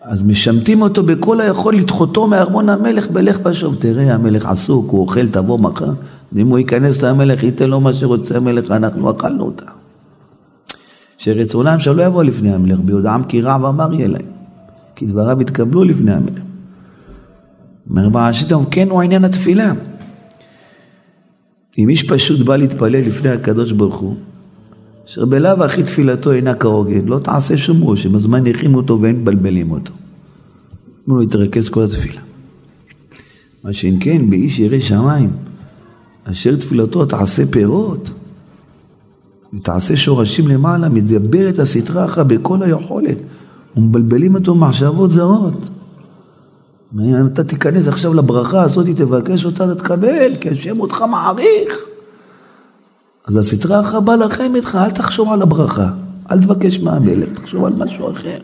אז 0.00 0.22
משמטים 0.22 0.82
אותו 0.82 1.02
בכל 1.02 1.40
היכול 1.40 1.76
לדחותו 1.76 2.26
מארמון 2.26 2.68
המלך 2.68 3.08
בלך 3.08 3.38
ושוב. 3.44 3.76
תראה, 3.78 4.14
המלך 4.14 4.46
עסוק, 4.46 4.90
הוא 4.90 5.00
אוכל, 5.00 5.28
תבוא 5.28 5.58
מחר. 5.58 5.92
ואם 6.32 6.48
הוא 6.48 6.58
ייכנס 6.58 7.02
למלך, 7.02 7.42
ייתן 7.42 7.70
לו 7.70 7.80
מה 7.80 7.94
שרוצה 7.94 8.36
המלך, 8.36 8.70
אנחנו 8.70 9.10
אכלנו 9.10 9.44
אותה. 9.44 9.64
שרצונם 11.18 11.78
שלא 11.78 12.02
יבוא 12.02 12.24
לפני 12.24 12.54
המלך, 12.54 12.78
ביודעם 12.80 13.24
כי 13.24 13.40
רע 13.40 13.58
ואמר 13.62 13.94
יהיה 13.94 14.08
להם. 14.08 14.26
כי 14.96 15.06
דבריו 15.06 15.42
יתקבלו 15.42 15.84
לפני 15.84 16.12
המלך. 16.12 16.42
אומר 17.90 18.08
בעשית, 18.08 18.48
כן 18.70 18.88
הוא 18.90 19.02
עניין 19.02 19.24
התפילה. 19.24 19.72
אם 21.78 21.88
איש 21.88 22.02
פשוט 22.02 22.40
בא 22.40 22.56
להתפלל 22.56 23.06
לפני 23.06 23.28
הקדוש 23.28 23.72
ברוך 23.72 23.96
הוא, 23.96 24.16
אשר 25.06 25.24
בלאו 25.24 25.64
הכי 25.64 25.82
תפילתו 25.82 26.32
אינה 26.32 26.54
כהוגן, 26.54 27.06
לא 27.06 27.18
תעשה 27.18 27.56
שום 27.56 27.80
רושם, 27.80 28.14
אז 28.14 28.26
מניחים 28.26 28.74
אותו 28.74 29.00
ואין 29.00 29.20
מבלבלים 29.20 29.70
אותו. 29.70 29.92
תנו 31.04 31.14
לו 31.14 31.20
להתרכז 31.20 31.68
כל 31.68 31.84
התפילה. 31.84 32.20
מה 33.64 33.72
שאם 33.72 33.96
כן, 34.00 34.30
באיש 34.30 34.58
ירא 34.58 34.80
שמיים, 34.80 35.30
אשר 36.24 36.56
תפילתו 36.56 37.04
תעשה 37.04 37.46
פירות, 37.46 38.10
ותעשה 39.54 39.96
שורשים 39.96 40.48
למעלה, 40.48 40.88
מדבר 40.88 41.48
את 41.48 41.58
הסטרה 41.58 42.04
אחר 42.04 42.24
בכל 42.24 42.62
היכולת, 42.62 43.18
ומבלבלים 43.76 44.34
אותו 44.34 44.54
מחשבות 44.54 45.10
זרות. 45.10 45.68
אם 46.94 47.26
אתה 47.26 47.44
תיכנס 47.44 47.88
עכשיו 47.88 48.14
לברכה 48.14 48.62
הזאת, 48.62 48.86
תבקש 48.86 49.44
אותה, 49.44 49.64
אתה 49.64 49.74
תקבל, 49.74 50.36
כי 50.40 50.50
השם 50.50 50.80
אותך 50.80 51.04
מעריך. 51.10 51.78
אז 53.26 53.36
הסטרה 53.36 53.80
אחר 53.80 54.00
בא 54.00 54.14
לכם 54.14 54.54
איתך, 54.54 54.78
אל 54.84 54.90
תחשוב 54.90 55.32
על 55.32 55.42
הברכה, 55.42 55.88
אל 56.30 56.42
תבקש 56.42 56.78
מהמלך, 56.78 57.28
תחשוב 57.34 57.64
על 57.64 57.72
משהו 57.72 58.12
אחר. 58.12 58.38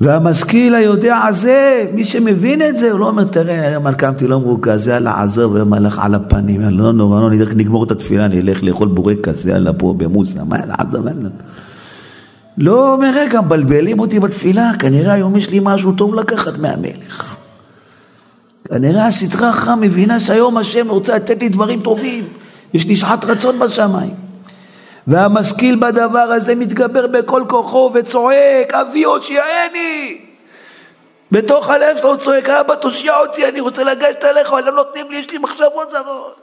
והמשכיל 0.00 0.74
היודע 0.74 1.18
הזה, 1.28 1.86
מי 1.94 2.04
שמבין 2.04 2.62
את 2.62 2.76
זה, 2.76 2.90
הוא 2.90 3.00
לא 3.00 3.08
אומר, 3.08 3.24
תראה, 3.24 3.68
היום 3.68 3.92
קמתי 3.92 4.26
לא 4.26 4.40
מרוכז, 4.40 4.84
זה 4.84 4.96
על 4.96 5.06
העזר 5.06 5.50
והיום 5.50 5.72
הלך 5.72 5.98
על 5.98 6.14
הפנים, 6.14 6.60
לא 6.60 6.92
נורא, 6.92 7.20
לא 7.20 7.30
נגמור 7.30 7.84
את 7.84 7.90
התפילה, 7.90 8.24
אני 8.24 8.40
אלך 8.40 8.62
לאכול 8.62 8.88
בורקס, 8.88 9.44
יאללה, 9.44 9.72
פה 9.72 9.94
במוסה, 9.98 10.44
מה 10.44 10.56
על 10.56 10.70
העזר, 10.70 11.00
לא 12.58 12.92
אומר, 12.92 13.10
רגע, 13.14 13.40
מבלבלים 13.40 14.00
אותי 14.00 14.20
בתפילה, 14.20 14.70
כנראה 14.78 15.12
היום 15.12 15.36
יש 15.36 15.50
לי 15.50 15.60
משהו 15.62 15.92
טוב 15.92 16.14
לקחת 16.14 16.58
מהמלך. 16.58 17.36
כנראה 18.68 19.06
הסטרה 19.06 19.50
אחרא 19.50 19.74
מבינה 19.74 20.20
שהיום 20.20 20.56
השם 20.56 20.88
רוצה 20.88 21.16
לתת 21.16 21.42
לי 21.42 21.48
דברים 21.48 21.80
טובים, 21.80 22.28
יש 22.74 22.86
לי 22.86 22.96
שעת 22.96 23.24
רצון 23.24 23.58
בשמיים. 23.58 24.14
והמשכיל 25.06 25.76
בדבר 25.76 26.18
הזה 26.18 26.54
מתגבר 26.54 27.06
בכל 27.06 27.44
כוחו 27.48 27.90
וצועק, 27.94 28.72
אבי 28.72 29.04
הושיעני! 29.04 30.18
בתוך 31.32 31.70
הלב 31.70 31.96
שלו 31.96 32.18
צועק, 32.18 32.48
אבא 32.48 32.74
תושיע 32.74 33.18
אותי, 33.18 33.48
אני 33.48 33.60
רוצה 33.60 33.84
לגשת 33.84 34.24
אליך, 34.24 34.48
אבל 34.48 34.64
לא 34.64 34.72
נותנים 34.72 35.06
לי, 35.10 35.16
יש 35.16 35.30
לי 35.30 35.38
מחשבות 35.38 35.90
זרות. 35.90 36.36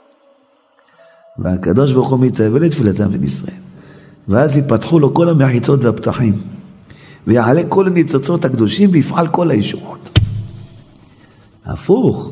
והקדוש 1.38 1.92
ברוך 1.92 2.10
הוא 2.10 2.18
מתאבל 2.20 2.62
לתפילתם 2.62 3.12
של 3.12 3.24
ישראל. 3.24 3.73
ואז 4.28 4.56
ייפתחו 4.56 4.98
לו 4.98 5.14
כל 5.14 5.28
המחיצות 5.28 5.84
והפתחים, 5.84 6.34
ויעלה 7.26 7.62
כל 7.68 7.86
הניצוצות 7.86 8.44
הקדושים 8.44 8.90
ויפעל 8.92 9.28
כל 9.28 9.50
הישועות. 9.50 10.18
הפוך, 11.64 12.30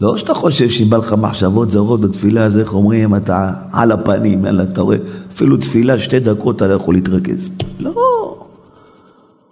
לא 0.00 0.16
שאתה 0.16 0.34
חושב 0.34 0.70
שאם 0.70 0.90
בא 0.90 0.96
לך 0.96 1.12
מחשבות 1.12 1.70
זרות 1.70 2.00
בתפילה, 2.00 2.44
אז 2.44 2.58
איך 2.58 2.74
אומרים, 2.74 3.14
אתה 3.14 3.52
על 3.72 3.92
הפנים, 3.92 4.46
אלא 4.46 4.62
אתה 4.62 4.80
רואה, 4.80 4.96
אפילו 5.32 5.56
תפילה 5.56 5.98
שתי 5.98 6.20
דקות 6.20 6.56
אתה 6.56 6.66
לא 6.66 6.74
יכול 6.74 6.94
להתרכז. 6.94 7.50
לא. 7.78 7.92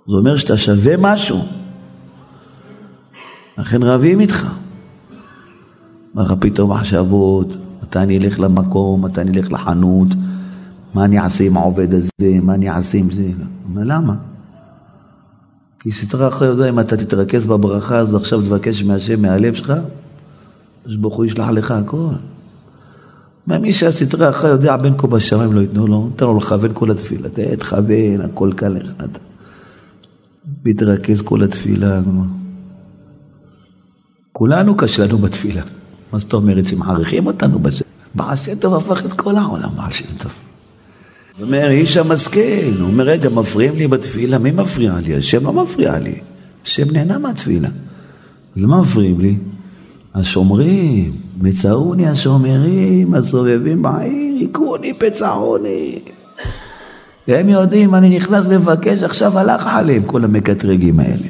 זה 0.06 0.16
אומר 0.16 0.36
שאתה 0.36 0.58
שווה 0.58 0.94
משהו. 0.98 1.38
לכן 3.58 3.82
רבים 3.82 4.20
איתך. 4.20 4.54
אומר 6.14 6.24
לך 6.24 6.34
פתאום 6.40 6.70
מחשבות, 6.70 7.56
מתי 7.82 7.98
אני 7.98 8.18
אלך 8.18 8.40
למקום, 8.40 9.04
מתי 9.04 9.20
אני 9.20 9.38
אלך 9.38 9.52
לחנות, 9.52 10.08
מה 10.94 11.04
אני 11.04 11.18
אעשה 11.18 11.44
עם 11.44 11.56
העובד 11.56 11.94
הזה, 11.94 12.38
מה 12.42 12.54
אני 12.54 12.70
אעשה 12.70 12.98
עם 12.98 13.10
זה. 13.10 13.28
אומר, 13.70 13.82
למה? 13.84 14.14
כי 15.80 15.92
סתרה 15.92 16.28
אחרי 16.28 16.48
יודע 16.48 16.68
אם 16.68 16.80
אתה 16.80 16.96
תתרכז 16.96 17.46
בברכה 17.46 17.98
הזו 17.98 18.16
עכשיו 18.16 18.42
תבקש 18.42 18.82
מהשם 18.82 19.22
מהלב 19.22 19.54
שלך, 19.54 19.72
הקדוש 20.80 20.96
ברוך 20.96 21.16
הוא 21.16 21.24
ישלח 21.24 21.48
לך 21.48 21.70
הכל. 21.70 22.08
מי 23.46 23.72
שהסתרה 23.72 24.30
אחרי 24.30 24.50
יודע 24.50 24.76
בין 24.76 24.94
כה 24.98 25.06
בשמיים 25.06 25.52
לא 25.52 25.60
ייתנו 25.60 25.86
לו, 25.86 26.00
נותן 26.00 26.24
לו 26.24 26.36
לכוון 26.36 26.70
כל 26.74 26.90
התפילה, 26.90 27.28
תכוון, 27.58 28.20
הכל 28.24 28.52
קל 28.56 28.68
לך. 28.68 28.92
מתרכז 30.64 31.22
כל 31.22 31.42
התפילה. 31.42 32.00
כולנו 34.32 34.76
קשה 34.76 35.06
לנו 35.06 35.18
בתפילה. 35.18 35.62
מה 36.12 36.18
זאת 36.18 36.32
אומרת 36.32 36.66
שמעריכים 36.66 37.26
אותנו 37.26 37.58
בשם? 37.58 37.84
שם 38.36 38.54
טוב 38.54 38.74
הפך 38.74 39.06
את 39.06 39.12
כל 39.12 39.36
העולם, 39.36 39.70
בעל 39.76 39.90
טוב. 40.18 40.32
הוא 41.38 41.46
אומר, 41.46 41.70
איש 41.70 41.96
המשכיל, 41.96 42.74
הוא 42.80 42.88
אומר, 42.88 43.04
רגע, 43.04 43.28
מפריעים 43.28 43.76
לי 43.76 43.88
בתפילה, 43.88 44.38
מי 44.38 44.50
מפריע 44.50 44.94
לי? 45.06 45.14
השם 45.16 45.44
לא 45.44 45.52
מפריע 45.52 45.98
לי, 45.98 46.14
השם 46.64 46.90
נהנה 46.92 47.18
מהתפילה. 47.18 47.68
אז 48.56 48.62
למה 48.62 48.80
מפריעים 48.80 49.20
לי? 49.20 49.36
השומרים, 50.14 51.12
מצאוני 51.40 52.08
השומרים, 52.08 53.14
הסובבים 53.14 53.82
בעיר, 53.82 54.34
היכוני 54.40 54.98
פצעוני. 54.98 55.98
והם 57.28 57.48
יודעים, 57.48 57.94
אני 57.94 58.16
נכנס 58.16 58.46
ומבקש, 58.48 59.02
עכשיו 59.02 59.38
הלך 59.38 59.66
עליהם 59.66 60.02
כל 60.02 60.24
המקטרגים 60.24 61.00
האלה. 61.00 61.26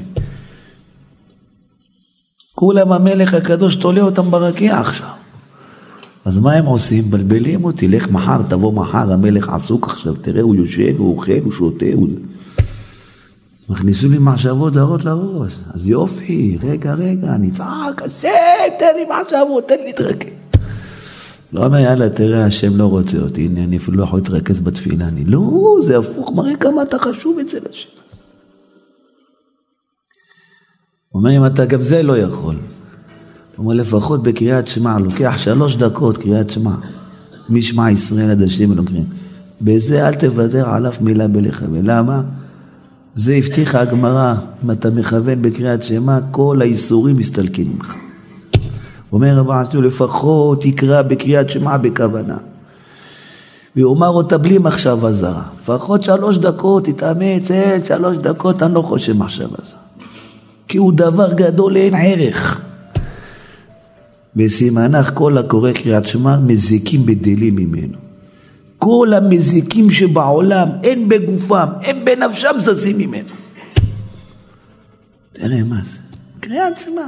כולם 2.55 2.93
המלך 2.93 3.35
הקדוש 3.35 3.77
תולה 3.77 4.03
אותם 4.03 4.31
ברקיע 4.31 4.81
עכשיו. 4.81 5.24
אז 6.25 6.39
מה 6.39 6.53
הם 6.53 6.65
עושים? 6.65 7.05
מבלבלים 7.07 7.65
אותי, 7.65 7.89
לך 7.89 8.11
מחר, 8.11 8.43
תבוא 8.49 8.73
מחר, 8.73 9.13
המלך 9.13 9.49
עסוק 9.49 9.87
עכשיו, 9.87 10.15
תראה, 10.15 10.43
הוא 10.43 10.55
יושן, 10.55 10.97
הוא 10.97 11.17
אוכל, 11.17 11.39
הוא 11.45 11.53
שותה, 11.53 11.87
הוא... 11.95 12.09
מכניסו 13.69 14.09
לי 14.09 14.19
מחשבות 14.19 14.75
זרות 14.75 15.05
לראש. 15.05 15.59
אז 15.75 15.89
יופי, 15.89 16.59
רגע, 16.63 16.95
רגע, 16.95 17.35
אני 17.35 17.51
צעק, 17.51 18.03
השם, 18.03 18.29
תן 18.79 18.93
לי 18.97 19.05
מחשבות, 19.05 19.69
תן 19.69 19.75
לי 19.75 19.85
להתרכז. 19.85 20.31
לא 21.53 21.67
אומר, 21.67 21.79
יאללה, 21.79 22.11
תראה, 22.11 22.47
השם 22.47 22.77
לא 22.77 22.85
רוצה 22.85 23.19
אותי, 23.19 23.45
הנה, 23.45 23.65
אני 23.65 23.77
אפילו 23.77 23.97
לא 23.97 24.03
יכול 24.03 24.19
להתרכז 24.19 24.61
בתפילה. 24.61 25.09
אני, 25.09 25.25
לא, 25.25 25.77
זה 25.83 25.99
הפוך, 25.99 26.33
מראה 26.35 26.57
כמה 26.57 26.83
אתה 26.83 26.99
חשוב 26.99 27.39
אצל 27.39 27.59
השם. 27.71 27.89
הוא 31.09 31.21
אומר, 31.21 31.37
אם 31.37 31.47
אתה 31.47 31.65
גם 31.65 31.83
זה 31.83 32.03
לא 32.03 32.19
יכול. 32.19 32.55
הוא 33.57 33.65
אומר, 33.65 33.75
לפחות 33.75 34.23
בקריאת 34.23 34.69
שמע, 34.69 34.99
לוקח 34.99 35.35
שלוש 35.37 35.77
דקות 35.77 36.19
קריאת 36.19 36.51
שמע, 36.51 36.75
משמע 37.49 37.91
ישראל 37.91 38.31
עד 38.31 38.43
השם 38.43 38.73
אלוקים. 38.73 39.05
בזה 39.61 40.09
אל 40.09 40.15
תוותר 40.15 40.69
על 40.69 40.89
אף 40.89 41.01
מילה 41.01 41.29
בלך. 41.29 41.65
ולמה? 41.73 42.23
זה 43.15 43.35
הבטיחה 43.35 43.81
הגמרא, 43.81 44.35
אם 44.65 44.71
אתה 44.71 44.91
מכוון 44.91 45.43
בקריאת 45.43 45.85
שמע, 45.85 46.19
כל 46.31 46.59
האיסורים 46.61 47.17
מסתלקים 47.17 47.73
ממך. 47.75 47.95
אומר 49.13 49.37
רב 49.39 49.51
עשו, 49.51 49.83
לפחות 49.83 50.63
תקרא 50.63 51.03
בקריאת 51.03 51.51
שמע 51.51 51.77
בכוונה. 51.77 52.37
ויאמר 53.77 54.09
אותה 54.09 54.39
בלי 54.39 54.59
מחשבה 54.59 55.13
זרה. 55.13 55.43
לפחות 55.63 56.03
שלוש 56.03 56.39
דקות, 56.39 56.85
תתאמץ, 56.85 57.51
אין, 57.51 57.85
שלוש 57.85 58.17
דקות, 58.17 58.63
אני 58.63 58.75
לא 58.75 58.83
חושב 58.83 59.17
מחשבה 59.17 59.57
זרה. 59.65 59.79
כי 60.69 60.79
הוא 60.79 60.93
דבר 60.93 61.33
גדול 61.33 61.73
לאין 61.73 61.95
ערך. 61.95 62.64
וסימנך 64.37 65.11
כל 65.15 65.39
הקורא 65.39 65.73
קריאת 65.73 66.07
שמע 66.07 66.41
מזיקים 66.41 67.07
בדלים 67.07 67.57
ממנו. 67.57 67.99
כל 68.79 69.09
המזיקים 69.17 69.91
שבעולם, 69.91 70.69
אין 70.83 71.09
בגופם, 71.09 71.69
אין 71.83 72.05
בנפשם 72.05 72.55
זזים 72.59 72.99
ממנו. 72.99 73.29
תראה 75.33 75.63
מה 75.63 75.81
זה, 75.85 75.99
קריאת 76.41 76.81
שמע. 76.81 77.07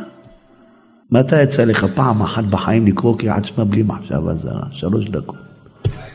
מתי 1.10 1.42
יצא 1.42 1.64
לך 1.64 1.86
פעם 1.94 2.22
אחת 2.22 2.44
בחיים 2.44 2.86
לקרוא 2.86 3.18
קריאת 3.18 3.44
שמע 3.44 3.64
בלי 3.64 3.82
מחשבה 3.82 4.34
זרה? 4.34 4.66
שלוש 4.70 5.08
דקות. 5.08 5.36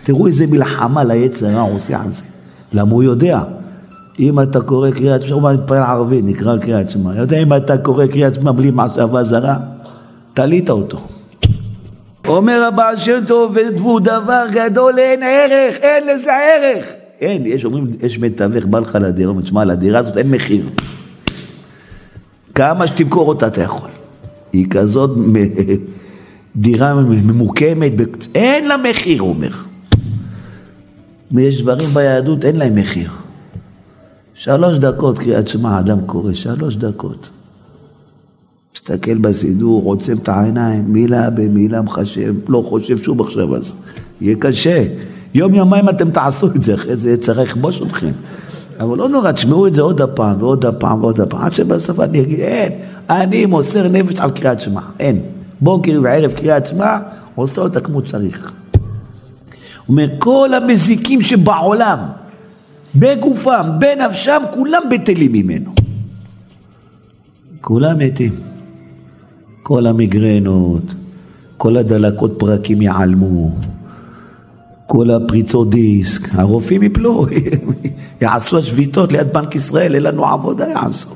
תראו 0.04 0.28
איזה 0.28 0.48
מלחמה 0.48 1.04
ליצר 1.04 1.48
רע 1.48 1.62
הוא 1.62 1.76
עושה 1.76 2.02
על 2.02 2.10
זה. 2.10 2.24
למה 2.74 2.92
הוא 2.92 3.04
יודע, 3.04 3.40
אם 4.20 4.40
אתה 4.40 4.62
קורא 4.62 4.92
קריאת 4.92 5.22
שמע, 5.22 5.36
הוא 5.36 5.52
מתפלל 5.52 5.84
ערבית, 5.84 6.26
נקרא 6.26 6.58
קריאת 6.58 6.90
שמע. 6.90 7.16
יודע 7.16 7.38
אם 7.38 7.54
אתה 7.54 7.78
קורא 7.78 8.08
קריאת 8.08 8.34
שמע 8.34 8.52
בלי 8.52 8.72
מחשבה 8.72 9.24
זרה, 9.24 9.58
תלית 10.34 10.70
אותו. 10.70 11.08
אומר 12.28 12.64
הבעל 12.64 12.98
שם 12.98 13.20
טוב, 13.28 13.58
והוא 13.78 14.00
דבר 14.00 14.46
גדול, 14.52 15.00
אין 15.00 15.24
ערך, 15.24 15.76
אין 15.82 16.08
לזה 16.08 16.32
ערך. 16.34 16.86
אין, 17.22 17.46
יש, 17.46 17.66
אומרים, 17.66 17.92
יש 18.02 18.20
מתווך, 18.20 18.66
בא 18.66 18.80
לך 18.80 18.98
לדירה, 19.02 19.30
אומר, 19.30 19.42
תשמע, 19.42 19.66
לדירה 19.66 20.00
הזאת 20.00 20.18
אין 20.18 20.32
מחיר. 20.32 20.70
כמה 22.56 22.88
שתמכור 22.88 23.28
אותה 23.30 23.48
אתה 23.48 23.62
יכול. 23.62 23.90
היא 24.54 24.70
כזאת 24.70 25.12
דירה 26.56 26.94
ממוקמת, 26.94 27.92
אין 28.36 28.68
לה 28.68 28.78
מחיר, 28.78 29.22
הוא 29.22 29.30
אומר. 29.30 29.52
ויש 31.32 31.62
דברים 31.62 31.90
ביהדות, 31.94 32.46
אין 32.46 32.56
להם 32.56 32.76
מחיר. 32.76 33.10
שלוש 34.34 34.78
דקות 34.78 35.20
קריאת 35.20 35.48
שמע, 35.48 35.80
אדם 35.80 36.02
קורא, 36.06 36.34
שלוש 36.34 36.76
דקות. 36.76 37.30
מסתכל 38.76 39.18
בסידור, 39.18 39.84
עוצם 39.86 40.18
את 40.18 40.30
העיניים, 40.30 40.94
מילה 40.94 41.30
במילה 41.30 41.82
מחשב, 41.82 42.36
לא 42.48 42.64
חושב 42.70 42.98
שום 43.04 43.22
מחשב 43.22 43.54
אז. 43.54 43.74
יהיה 44.22 44.36
קשה. 44.40 44.84
יום 45.34 45.54
יומיים 45.54 45.90
אתם 45.90 46.12
תעשו 46.12 46.48
את 46.48 46.64
זה, 46.64 46.74
אחרי 46.74 46.96
זה 46.96 47.18
צריך 47.18 47.40
לכבוש 47.40 47.82
אתכם. 47.82 48.12
אבל 48.80 48.98
לא 48.98 49.10
נורא, 49.10 49.32
תשמעו 49.32 49.68
את 49.68 49.74
זה 49.74 49.82
עוד 49.82 50.02
הפעם 50.02 50.44
ועוד 50.44 50.66
הפעם 50.66 51.04
ועוד 51.04 51.22
הפעם, 51.22 51.42
עד 51.42 51.54
שבסוף 51.54 52.00
אני 52.00 52.22
אגיד, 52.22 52.40
אין, 52.40 52.72
אני 53.10 53.46
מוסר 53.46 53.88
נפש 53.88 54.20
על 54.20 54.32
קריאת 54.32 54.60
שמע, 54.60 54.82
אין. 55.00 55.22
בוקר 55.62 56.00
וערב 56.04 56.32
קריאת 56.32 56.66
שמע, 56.66 56.98
עושה 57.36 57.62
אותה 57.62 57.82
כמו 57.82 58.02
צריך. 58.02 58.52
אומר, 59.90 60.08
המזיקים 60.54 61.22
שבעולם, 61.22 62.00
בגופם, 62.96 63.70
בנפשם, 63.80 64.42
כולם 64.52 64.82
בטלים 64.92 65.32
ממנו. 65.32 65.72
כולם 67.62 67.98
מתים. 67.98 68.51
כל 69.64 69.88
המיגרנות, 69.88 70.84
כל 71.58 71.78
הדלקות 71.78 72.32
פרקים 72.40 72.82
ייעלמו, 72.82 73.52
כל 74.88 75.10
הפריצות 75.12 75.70
דיסק, 75.70 76.36
הרופאים 76.36 76.84
יפלו, 76.84 77.26
יעשו 78.22 78.58
השביתות 78.58 79.12
ליד 79.12 79.34
בנק 79.34 79.56
ישראל, 79.56 79.96
אין 79.96 80.04
לנו 80.04 80.26
עבודה 80.26 80.68
יעשו. 80.68 81.10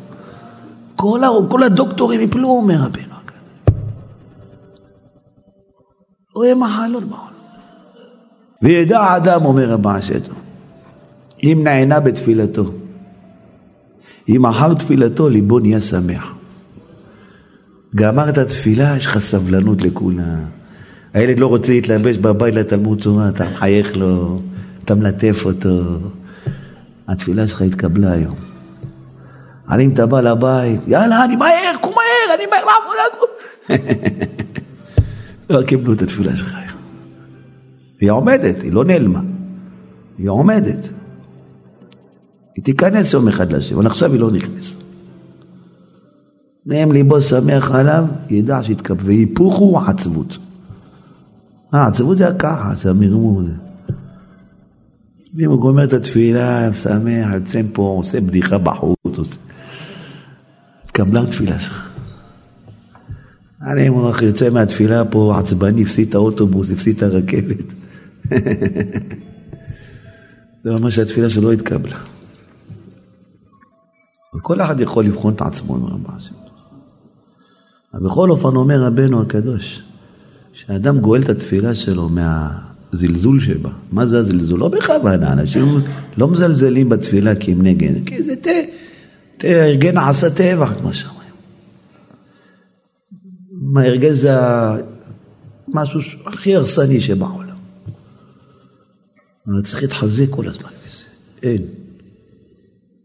כל, 0.96 1.22
כל 1.50 1.64
הדוקטורים 1.64 2.22
יפלו, 2.22 2.50
אומר 2.50 2.75
רבנו. 2.75 3.16
לא 6.36 6.44
יהיה 6.44 6.56
מחלות 6.56 7.04
בעולם. 7.04 7.25
וידע 8.62 9.16
אדם, 9.16 9.46
אומר 9.46 9.70
רבה 9.70 9.96
השטו, 9.96 10.32
אם 11.44 11.62
נענה 11.64 12.00
בתפילתו, 12.00 12.64
אם 14.30 14.46
אחר 14.46 14.74
תפילתו 14.74 15.30
ליבו 15.30 15.60
נהיה 15.60 15.82
שמח. 15.82 16.36
גמרת 17.96 18.40
תפילה, 18.40 18.94
יש 18.98 19.06
לך 19.06 19.20
סבלנות 19.20 19.82
לכולם. 19.82 20.40
הילד 21.14 21.40
לא 21.40 21.48
רוצה 21.48 21.72
להתלבש 21.72 22.18
בבית 22.18 22.56
לתלמוד 22.56 23.00
תורה, 23.02 23.30
אתה 23.30 23.46
מחייך 23.50 23.98
לו, 23.98 24.42
אתה 24.84 24.96
מלטף 24.96 25.42
אותו. 25.46 26.00
התפילה 27.08 27.48
שלך 27.48 27.62
התקבלה 27.62 28.12
היום. 28.12 28.36
אבל 29.70 29.82
אם 29.82 29.94
אתה 29.94 30.06
בא 30.06 30.22
לבית, 30.22 30.82
יאללה, 30.88 31.25
אני 31.25 31.36
מהר, 31.36 31.75
קום 31.82 31.94
מהר, 31.94 32.36
אני 32.36 32.46
מהר 32.46 32.66
לעבודה. 32.66 33.06
לא 35.50 35.62
קיבלו 35.62 35.94
את 35.94 36.02
התפילה 36.02 36.36
שלך 36.36 36.56
היום. 36.56 36.80
היא 38.00 38.12
עומדת, 38.12 38.62
היא 38.62 38.74
לא 38.74 38.86
נעלמה. 38.86 39.22
היא 40.18 40.30
עומדת. 40.30 40.90
היא 42.56 42.64
תיכנס 42.64 43.14
יום 43.14 43.28
אחד 43.28 43.54
לשם, 43.54 43.75
אבל 43.75 43.88
עכשיו 43.88 44.12
היא 44.12 44.20
לא 44.20 44.32
נכנסת. 44.32 44.85
נעים 46.66 46.92
ליבו 46.92 47.22
שמח 47.22 47.72
עליו, 47.72 48.06
ידע 48.30 48.64
שיתקבל. 48.64 49.06
והיפוך 49.06 49.58
הוא 49.58 49.80
עצבות. 49.80 50.38
העצבות 51.72 52.18
זה 52.18 52.28
הכעס, 52.28 52.86
המרמור. 52.86 53.42
ואם 55.36 55.50
הוא 55.50 55.62
גומר 55.62 55.84
את 55.84 55.94
התפילה, 55.94 56.74
שמח, 56.74 57.34
יוצא 57.34 57.62
פה, 57.74 57.94
עושה 57.98 58.22
בדיחה 58.22 58.58
בחוץ, 58.58 59.18
עושה... 59.18 59.38
התקבלה 60.86 61.22
התפילה 61.22 61.60
שלך. 61.60 61.90
אני 63.62 63.88
הוא 63.88 64.12
יוצא 64.22 64.50
מהתפילה 64.50 65.06
פה 65.06 65.36
עצבני, 65.40 65.84
הפסיד 65.84 66.08
את 66.10 66.16
האוטובוס, 66.16 66.72
הפסיד 66.72 66.98
את 66.98 67.04
הרכבת. 67.04 67.74
זה 70.64 70.70
אומר 70.70 70.90
שהתפילה 70.90 71.30
שלו 71.30 71.52
התקבלה. 71.52 71.98
כל 74.42 74.62
אחד 74.62 74.80
יכול 74.80 75.06
לבחון 75.06 75.34
את 75.34 75.42
עצמו, 75.42 75.78
מרבה 75.78 76.10
השם. 76.18 76.45
בכל 78.02 78.32
אופן 78.32 78.55
אומר 78.55 78.84
רבנו 78.84 79.22
הקדוש, 79.22 79.84
שאדם 80.53 81.00
גואל 81.00 81.22
את 81.22 81.29
התפילה 81.29 81.75
שלו 81.75 82.10
מהזלזול 82.10 83.40
שבה. 83.40 83.70
מה 83.92 84.08
זה 84.08 84.18
הזלזול? 84.18 84.60
לא 84.60 84.68
בכוונה, 84.68 85.34
אנשים 85.34 85.66
לא 86.18 86.27
מזלזלים 86.27 86.90
בתפילה 86.90 87.36
כי 87.36 87.51
הם 87.51 87.62
נגן, 87.62 88.03
כי 88.05 88.24
זה 88.24 88.36
תה, 88.36 88.50
תה, 89.38 89.48
הרגן 89.48 89.98
עשה 89.98 90.29
טבח, 90.29 90.74
כמו 90.79 90.94
שאומרים. 90.94 91.29
מה 93.51 93.84
הרגן 93.84 94.14
זה 94.14 94.31
משהו 95.68 96.00
הכי 96.25 96.55
הרסני 96.55 97.01
שבעולם. 97.01 97.55
אבל 99.48 99.62
צריך 99.62 99.81
להתחזק 99.81 100.25
כל 100.29 100.48
הזמן 100.48 100.70
בזה. 100.86 101.03
אין. 101.44 101.62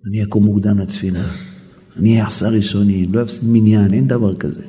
אני 0.07 0.25
אקום 0.25 0.45
מוקדם 0.45 0.79
לתפילה, 0.79 1.23
אני 1.97 2.23
אעשה 2.23 2.49
ראשוני, 2.49 3.07
לא 3.07 3.23
אפסיד 3.23 3.49
מניין, 3.49 3.95
אין 3.95 4.09
דבר 4.09 4.35
כזה. 4.35 4.63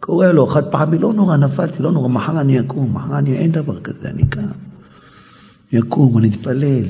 קורה 0.00 0.32
לו 0.32 0.46
חד 0.46 0.70
פעמי, 0.70 0.98
לא 0.98 1.12
נורא, 1.12 1.36
נפלתי, 1.36 1.82
לא 1.82 1.92
נורא, 1.92 2.08
מחר 2.08 2.40
אני 2.40 2.60
אקום, 2.60 2.94
מחר 2.94 3.18
אני, 3.18 3.32
אין 3.32 3.52
דבר 3.52 3.80
כזה, 3.80 4.10
אני 4.10 4.26
קם. 4.26 4.40
אקום, 5.78 6.18
אני 6.18 6.28
אתפלל. 6.28 6.84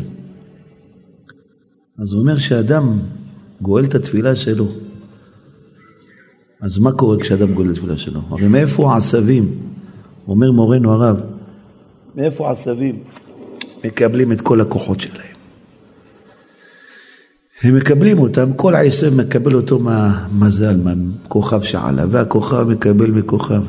אז 1.99 2.13
הוא 2.13 2.21
אומר 2.21 2.39
שאדם 2.39 2.99
גואל 3.63 3.85
את 3.85 3.95
התפילה 3.95 4.37
שלו, 4.37 4.69
אז 6.61 6.79
מה 6.79 6.93
קורה 6.93 7.21
כשאדם 7.21 7.55
גואל 7.55 7.71
את 7.71 7.77
התפילה 7.77 7.99
שלו? 7.99 8.21
הרי 8.29 8.49
מאיפה 8.49 8.93
העשבים? 8.93 9.55
אומר 10.29 10.53
מורנו 10.53 10.93
הרב, 10.93 11.21
מאיפה 12.15 12.49
העשבים 12.49 12.99
מקבלים 13.85 14.33
את 14.33 14.41
כל 14.41 14.61
הכוחות 14.61 15.01
שלהם? 15.01 15.26
הם 17.63 17.77
מקבלים 17.77 18.19
אותם, 18.19 18.53
כל 18.53 18.75
עשב 18.75 19.15
מקבל 19.15 19.55
אותו 19.55 19.79
מהמזל, 19.79 20.77
מהכוכב 20.77 21.63
שעלה, 21.63 22.05
והכוכב 22.11 22.69
מקבל 22.69 23.11
מכוכב. 23.11 23.63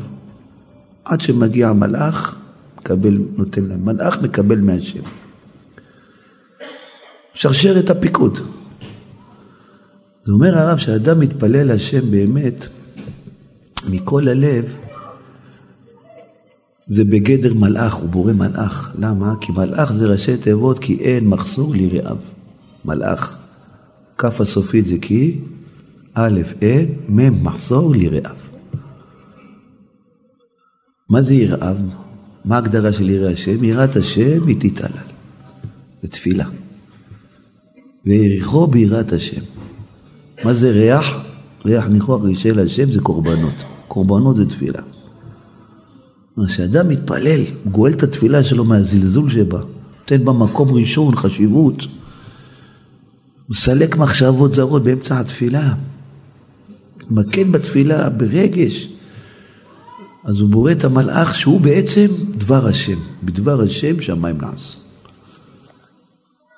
עד 1.05 1.21
שמגיע 1.21 1.69
המלאך, 1.69 2.35
מקבל, 2.77 3.17
נותן 3.37 3.63
להם. 3.63 3.85
מלאך 3.85 4.21
מקבל 4.21 4.59
מהשם. 4.59 4.99
שרשרת 7.33 7.89
הפיקוד. 7.89 8.39
זה 10.25 10.31
אומר 10.31 10.57
הרב 10.57 10.77
שאדם 10.77 11.19
מתפלל 11.19 11.63
להשם 11.63 12.11
באמת, 12.11 12.67
מכל 13.89 14.27
הלב, 14.27 14.65
זה 16.87 17.03
בגדר 17.03 17.53
מלאך, 17.53 17.93
הוא 17.93 18.09
בורא 18.09 18.33
מלאך. 18.33 18.95
למה? 18.99 19.33
כי 19.41 19.51
מלאך 19.51 19.91
זה 19.93 20.05
ראשי 20.05 20.37
תיבות, 20.37 20.79
כי 20.79 20.97
אין 21.01 21.27
מחסור 21.27 21.73
ליראיו. 21.73 22.17
מלאך. 22.85 23.46
כף 24.17 24.41
הסופית 24.41 24.85
זה 24.85 24.95
כי, 25.01 25.39
א', 26.13 26.41
אין, 26.61 26.95
מ', 27.09 27.43
מחזור 27.43 27.91
ליראיו. 27.91 28.35
מה 31.09 31.21
זה 31.21 31.33
יראיו? 31.33 31.75
מה 32.45 32.55
ההגדרה 32.55 32.93
של 32.93 33.09
ירא 33.09 33.29
השם? 33.29 33.63
יראת 33.63 33.95
השם 33.95 34.47
היא 34.47 34.55
תתעלל. 34.59 35.07
זה 36.01 36.07
תפילה. 36.07 36.45
ויריחו 38.05 38.67
ביראת 38.67 39.13
השם. 39.13 39.41
מה 40.43 40.53
זה 40.53 40.71
ריח? 40.71 41.05
ריח 41.65 41.85
ניחוח 41.85 42.21
רישי 42.23 42.51
השם 42.51 42.91
זה 42.91 43.01
קורבנות. 43.01 43.53
קורבנות 43.87 44.37
זה 44.37 44.45
תפילה. 44.45 44.81
כשאדם 46.47 46.89
מתפלל, 46.89 47.41
גואל 47.71 47.93
את 47.93 48.03
התפילה 48.03 48.43
שלו 48.43 48.65
מהזלזול 48.65 49.29
שבה, 49.29 49.61
נותן 49.99 50.25
בה 50.25 50.33
מקום 50.33 50.71
ראשון, 50.71 51.15
חשיבות, 51.15 51.83
מסלק 53.49 53.95
מחשבות 53.95 54.53
זרות 54.53 54.83
באמצע 54.83 55.19
התפילה, 55.19 55.73
מתמקד 56.97 57.51
בתפילה 57.51 58.09
ברגש. 58.09 58.89
אז 60.23 60.39
הוא 60.39 60.49
בורא 60.49 60.71
את 60.71 60.83
המלאך 60.83 61.35
שהוא 61.35 61.61
בעצם 61.61 62.07
דבר 62.37 62.67
השם, 62.67 62.97
בדבר 63.23 63.61
השם 63.61 64.01
שמיים 64.01 64.37
נעשו. 64.41 64.79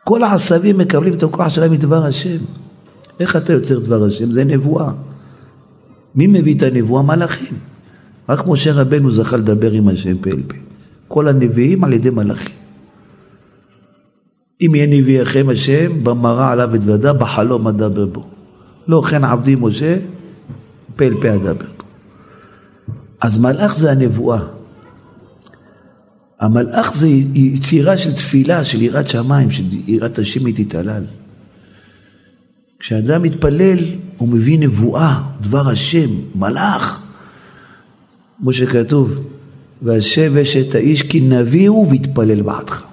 כל 0.04 0.24
העשבים 0.24 0.78
מקבלים 0.78 1.14
את 1.14 1.24
הכוח 1.24 1.50
שלהם 1.50 1.72
מדבר 1.72 2.06
השם. 2.06 2.38
איך 3.20 3.36
אתה 3.36 3.54
יוצר 3.54 3.80
דבר 3.80 4.06
השם? 4.06 4.32
זה 4.32 4.44
נבואה. 4.44 4.92
מי 6.16 6.28
מביא 6.28 6.58
את 6.58 6.64
הנבואה? 6.64 7.04
מלאכים. 7.04 7.58
רק 8.30 8.48
משה 8.48 8.74
רבנו 8.74 9.12
זכה 9.12 9.38
לדבר 9.38 9.72
עם 9.72 9.88
השם 9.88 10.18
פה 10.18 10.30
אל 10.30 10.42
פה. 10.48 10.56
כל 11.08 11.28
הנביאים 11.28 11.84
על 11.84 11.94
ידי 11.94 12.10
מלאכים. 12.10 12.59
אם 14.62 14.76
יהיה 14.76 14.88
נביאכם 14.88 15.50
השם, 15.52 16.04
במראה 16.04 16.52
עליו 16.52 16.76
אתוודה, 16.76 17.14
בחלום 17.14 17.68
אדבר 17.68 18.06
בו. 18.06 18.24
לא 18.88 19.02
כן 19.10 19.24
עבדי 19.24 19.56
משה, 19.60 19.98
פה 20.96 21.06
אל 21.06 21.14
פה 21.22 21.36
אדבר 21.36 21.54
בו. 21.54 21.84
אז 23.22 23.38
מלאך 23.38 23.76
זה 23.76 23.92
הנבואה. 23.92 24.40
המלאך 26.40 26.96
זה 26.96 27.08
יצירה 27.34 27.98
של 27.98 28.14
תפילה, 28.14 28.66
של 28.66 28.82
יראת 28.82 29.08
שמיים, 29.08 29.52
של 29.52 29.64
יראת 29.88 30.20
השם 30.20 30.46
היא 30.46 30.66
תתעלל. 30.66 31.04
כשאדם 32.80 33.22
מתפלל, 33.24 33.78
הוא 34.18 34.30
מביא 34.30 34.60
נבואה, 34.60 35.22
דבר 35.42 35.70
השם, 35.70 36.10
מלאך. 36.36 37.02
כמו 38.40 38.54
שכתוב, 38.54 39.12
והשב 39.82 40.34
אשת 40.42 40.76
האיש 40.76 41.02
כי 41.02 41.22
נביא 41.22 41.70
הוא 41.70 41.88
ויתפלל 41.90 42.42
בעדך. 42.42 42.89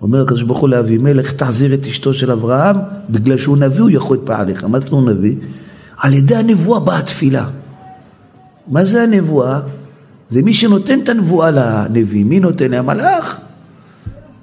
אומר 0.00 0.22
הקדוש 0.22 0.42
ברוך 0.42 0.58
הוא 0.58 0.68
לאבימלך, 0.68 1.32
תחזיר 1.32 1.74
את 1.74 1.86
אשתו 1.86 2.14
של 2.14 2.30
אברהם, 2.30 2.76
בגלל 3.10 3.38
שהוא 3.38 3.56
נביא 3.56 3.80
הוא 3.80 3.90
יכול 3.90 4.16
להתפעל 4.16 4.40
עליך. 4.40 4.64
מה 4.64 4.78
זה 4.80 4.86
הוא 4.90 5.10
נביא? 5.10 5.36
על 5.96 6.14
ידי 6.14 6.36
הנבואה 6.36 6.80
באה 6.80 6.98
התפילה. 6.98 7.48
מה 8.68 8.84
זה 8.84 9.02
הנבואה? 9.02 9.60
זה 10.28 10.42
מי 10.42 10.54
שנותן 10.54 11.00
את 11.00 11.08
הנבואה 11.08 11.50
לנביא. 11.50 12.24
מי 12.24 12.40
נותן? 12.40 12.74
המלאך. 12.74 13.40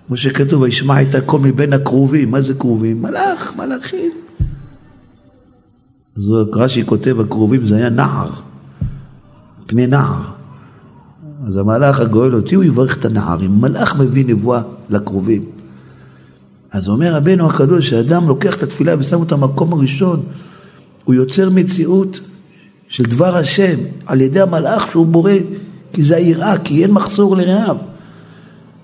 כמו 0.07 0.17
שכתוב, 0.17 0.61
וישמע 0.61 1.01
את 1.01 1.15
הכל 1.15 1.39
מבין 1.39 1.73
הקרובים. 1.73 2.31
מה 2.31 2.41
זה 2.41 2.53
קרובים? 2.53 3.01
מלאך, 3.01 3.53
מלאכים. 3.57 4.11
אז 6.17 6.23
רש"י 6.53 6.85
כותב, 6.85 7.19
הקרובים 7.19 7.67
זה 7.67 7.75
היה 7.75 7.89
נער, 7.89 8.29
פני 9.65 9.87
נער. 9.87 10.32
אז 11.47 11.55
המלאך 11.55 11.99
הגואל 11.99 12.31
הוא 12.31 12.63
יברך 12.63 12.97
את 12.97 13.05
הנערים. 13.05 13.61
מלאך 13.61 13.99
מביא 13.99 14.25
נבואה 14.25 14.61
לקרובים. 14.89 15.45
אז 16.71 16.89
אומר 16.89 17.15
רבנו 17.15 17.49
הקדוש, 17.49 17.89
שאדם 17.89 18.27
לוקח 18.27 18.57
את 18.57 18.63
התפילה 18.63 18.95
ושם 18.99 19.19
אותה 19.19 19.35
במקום 19.35 19.73
הראשון, 19.73 20.23
הוא 21.03 21.15
יוצר 21.15 21.49
מציאות 21.49 22.19
של 22.87 23.03
דבר 23.03 23.37
השם 23.37 23.75
על 24.05 24.21
ידי 24.21 24.41
המלאך 24.41 24.91
שהוא 24.91 25.05
בורא, 25.05 25.31
כי 25.93 26.03
זה 26.03 26.15
היראה, 26.15 26.57
כי 26.57 26.83
אין 26.83 26.91
מחסור 26.91 27.37
לרעיו. 27.37 27.77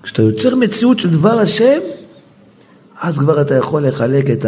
כשאתה 0.02 0.22
יוצר 0.22 0.56
מציאות 0.56 0.98
של 0.98 1.10
דבר 1.10 1.38
השם, 1.38 1.78
אז 3.00 3.18
כבר 3.18 3.40
אתה 3.40 3.54
יכול 3.54 3.86
לחלק 3.86 4.30
את 4.30 4.46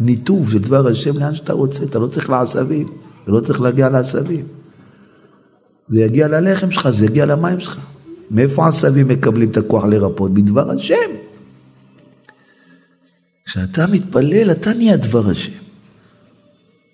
הניתוב 0.00 0.50
של 0.50 0.58
דבר 0.58 0.88
השם 0.88 1.18
לאן 1.18 1.34
שאתה 1.34 1.52
רוצה, 1.52 1.84
אתה 1.84 1.98
לא 1.98 2.06
צריך 2.06 2.30
לעשבים, 2.30 2.88
אתה 3.22 3.32
לא 3.32 3.40
צריך 3.40 3.60
להגיע 3.60 3.88
לעשבים. 3.88 4.44
זה 5.88 6.00
יגיע 6.00 6.28
ללחם 6.28 6.70
שלך, 6.70 6.90
זה 6.90 7.06
יגיע 7.06 7.26
למים 7.26 7.60
שלך. 7.60 7.80
מאיפה 8.30 8.64
העשבים 8.64 9.08
מקבלים 9.08 9.50
את 9.50 9.56
הכוח 9.56 9.84
לרפות? 9.84 10.34
בדבר 10.34 10.70
השם. 10.70 11.10
כשאתה 13.46 13.86
מתפלל, 13.86 14.50
אתה 14.50 14.74
נהיה 14.74 14.96
דבר 14.96 15.30
השם. 15.30 15.52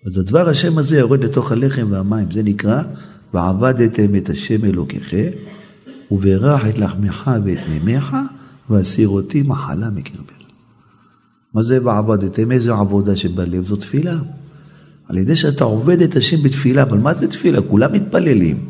אז 0.06 0.18
הדבר 0.18 0.48
השם 0.48 0.78
הזה 0.78 0.98
יורד 0.98 1.24
לתוך 1.24 1.52
הלחם 1.52 1.86
והמים, 1.90 2.26
זה 2.32 2.42
נקרא, 2.42 2.82
ועבדתם 3.34 4.14
את 4.16 4.30
השם 4.30 4.64
אלוקיכם, 4.64 5.30
וברך 6.10 6.62
את 6.68 6.78
לחמך 6.78 7.30
ואת 7.44 7.58
מימיך, 7.68 8.16
ואסיר 8.70 9.08
אותי 9.08 9.42
מחלה 9.42 9.90
מקרבך. 9.90 10.40
מה 11.54 11.62
זה 11.62 11.84
ועבדתם? 11.84 12.52
איזו 12.52 12.74
עבודה 12.74 13.16
שבלב? 13.16 13.66
זו 13.66 13.76
תפילה. 13.76 14.18
על 15.08 15.18
ידי 15.18 15.36
שאתה 15.36 15.64
עובד 15.64 16.00
את 16.00 16.16
השם 16.16 16.42
בתפילה, 16.42 16.82
אבל 16.82 16.98
מה 16.98 17.14
זה 17.14 17.26
תפילה? 17.26 17.62
כולם 17.62 17.92
מתפללים. 17.92 18.66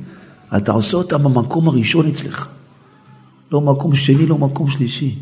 אתה 0.57 0.73
עושה 0.73 0.97
אותה 0.97 1.19
במקום 1.19 1.69
הראשון 1.69 2.07
אצלך. 2.09 2.49
לא 3.53 3.61
מקום 3.61 3.97
שני, 3.97 4.27
לא 4.27 4.39
מקום 4.39 4.71
שלישי. 4.71 5.19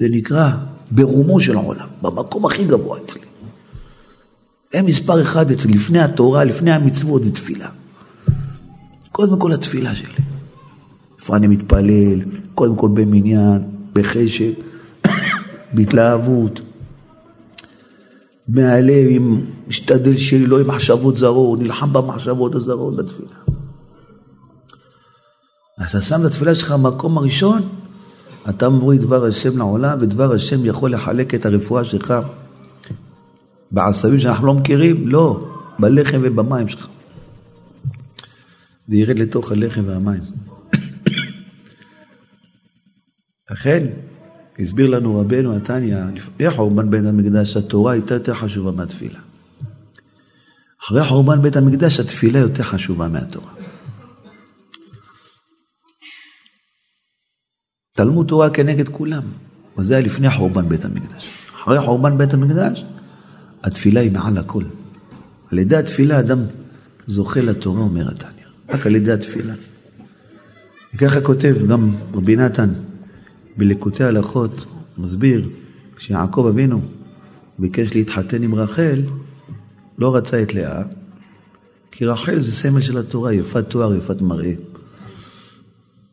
זה 0.00 0.06
נקרא 0.10 0.50
ברומו 0.90 1.40
של 1.40 1.56
העולם, 1.56 1.86
במקום 2.02 2.46
הכי 2.46 2.64
גבוה 2.64 2.98
אצלי. 2.98 3.20
הם 4.74 4.86
מספר 4.86 5.22
אחד 5.22 5.50
אצלי, 5.50 5.72
לפני 5.72 5.98
התורה, 5.98 6.44
לפני 6.44 6.72
המצוות, 6.72 7.24
זה 7.24 7.32
תפילה. 7.32 7.68
קודם 9.12 9.38
כל 9.38 9.52
התפילה 9.52 9.94
שלי. 9.94 10.24
איפה 11.18 11.36
אני 11.36 11.46
מתפלל, 11.46 12.20
קודם 12.54 12.76
כל 12.76 12.88
במניין, 12.94 13.62
בחשק, 13.92 14.52
בהתלהבות. 15.74 16.60
מהלב, 18.48 19.06
עם 19.08 19.40
משתדל 19.68 20.16
שלי, 20.16 20.46
לא 20.46 20.60
עם 20.60 20.66
מחשבות 20.66 21.16
זרות, 21.16 21.58
נלחם 21.58 21.92
במחשבות 21.92 22.54
הזרות 22.54 22.96
בתפילה. 22.96 23.36
אז 25.78 25.88
אתה 25.88 26.02
שם 26.02 26.20
את 26.20 26.26
התפילה 26.26 26.54
שלך 26.54 26.72
במקום 26.72 27.18
הראשון, 27.18 27.62
אתה 28.48 28.68
מוריד 28.68 29.00
דבר 29.00 29.24
השם 29.24 29.58
לעולם, 29.58 29.98
ודבר 30.00 30.32
השם 30.32 30.64
יכול 30.64 30.92
לחלק 30.92 31.34
את 31.34 31.46
הרפואה 31.46 31.84
שלך 31.84 32.14
בעשבים 33.70 34.18
שאנחנו 34.18 34.46
לא 34.46 34.54
מכירים? 34.54 35.08
לא, 35.08 35.48
בלחם 35.78 36.20
ובמים 36.22 36.68
שלך. 36.68 36.88
זה 38.88 38.96
ירד 38.96 39.18
לתוך 39.18 39.52
הלחם 39.52 39.82
והמים. 39.86 40.20
לכן, 43.50 43.86
הסביר 44.58 44.90
לנו 44.90 45.20
רבנו 45.20 45.52
עתניא, 45.52 45.96
לפני 46.14 46.50
חורבן 46.50 46.90
בית 46.90 47.04
המקדש, 47.04 47.56
התורה 47.56 47.92
הייתה 47.92 48.14
יותר 48.14 48.34
חשובה 48.34 48.70
מהתפילה. 48.70 49.18
אחרי 50.84 51.04
חורבן 51.04 51.42
בית 51.42 51.56
המקדש, 51.56 52.00
התפילה 52.00 52.38
יותר 52.38 52.62
חשובה 52.62 53.08
מהתורה. 53.08 53.52
תלמוד 57.96 58.26
תורה 58.26 58.50
כנגד 58.50 58.88
כולם, 58.88 59.22
וזה 59.78 59.94
היה 59.96 60.06
לפני 60.06 60.30
חורבן 60.30 60.68
בית 60.68 60.84
המקדש. 60.84 61.28
אחרי 61.62 61.80
חורבן 61.80 62.18
בית 62.18 62.34
המקדש, 62.34 62.84
התפילה 63.62 64.00
היא 64.00 64.12
מעל 64.12 64.38
הכל. 64.38 64.64
על 65.52 65.58
ידי 65.58 65.76
התפילה 65.76 66.20
אדם 66.20 66.38
זוכה 67.06 67.40
לתורה, 67.40 67.80
אומר 67.80 68.08
התניא. 68.08 68.44
רק 68.68 68.86
על 68.86 68.94
ידי 68.96 69.12
התפילה. 69.12 69.54
וככה 70.94 71.20
כותב 71.20 71.54
גם 71.68 71.90
רבי 72.14 72.36
נתן 72.36 72.68
בלקוטי 73.56 74.04
הלכות, 74.04 74.66
מסביר, 74.98 75.48
כשיעקב 75.96 76.46
אבינו 76.50 76.80
ביקש 77.58 77.94
להתחתן 77.94 78.42
עם 78.42 78.54
רחל, 78.54 79.00
לא 79.98 80.16
רצה 80.16 80.42
את 80.42 80.54
לאה, 80.54 80.82
כי 81.90 82.06
רחל 82.06 82.40
זה 82.40 82.52
סמל 82.52 82.80
של 82.80 82.98
התורה, 82.98 83.32
יפת 83.32 83.68
תואר, 83.68 83.94
יפת 83.94 84.22
מראה. 84.22 84.52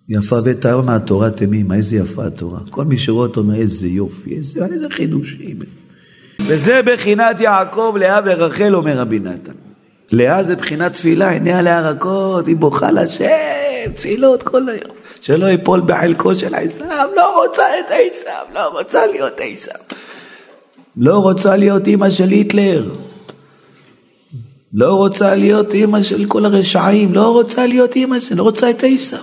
יפה 0.09 0.39
ותאר 0.45 0.81
מהתורה 0.81 1.31
תמימה, 1.31 1.75
איזה 1.75 1.95
יפה 1.95 2.25
התורה. 2.25 2.59
כל 2.69 2.85
מי 2.85 2.97
שרואה 2.97 3.27
אותו 3.27 3.41
אומר, 3.41 3.55
איזה 3.55 3.87
יופי, 3.87 4.35
איזה, 4.35 4.65
איזה 4.65 4.89
חידושים. 4.89 5.59
וזה 6.41 6.81
בחינת 6.85 7.39
יעקב, 7.41 7.95
לאה 7.99 8.19
ורחל, 8.25 8.75
אומר 8.75 8.97
רבי 8.97 9.19
נתן. 9.19 9.51
לאה 10.11 10.43
זה 10.43 10.55
בחינת 10.55 10.93
תפילה, 10.93 11.29
עיניה 11.29 11.61
להרקות, 11.61 12.47
היא 12.47 12.55
בוכה 12.55 12.91
לשם, 12.91 13.91
תפילות 13.95 14.43
כל 14.43 14.69
היום. 14.69 15.00
שלא 15.21 15.45
ייפול 15.45 15.81
בחלקו 15.85 16.35
של 16.35 16.55
עשיו, 16.55 17.07
לא 17.15 17.43
רוצה 17.43 17.63
את 17.79 17.85
עשיו, 17.89 18.45
לא 18.53 18.67
רוצה 18.67 19.05
להיות 19.05 19.33
עשיו. 19.37 19.81
לא 20.97 21.19
רוצה 21.19 21.55
להיות 21.55 21.87
אימא 21.87 22.09
של 22.09 22.29
היטלר. 22.29 22.89
לא 24.73 24.93
רוצה 24.93 25.35
להיות 25.35 25.73
אימא 25.73 26.03
של 26.03 26.25
כל 26.25 26.45
הרשעים, 26.45 27.13
לא 27.13 27.31
רוצה 27.31 27.67
להיות 27.67 27.95
אימא 27.95 28.19
של, 28.19 28.35
לא 28.35 28.43
רוצה 28.43 28.69
את 28.69 28.83
עשיו. 28.83 29.19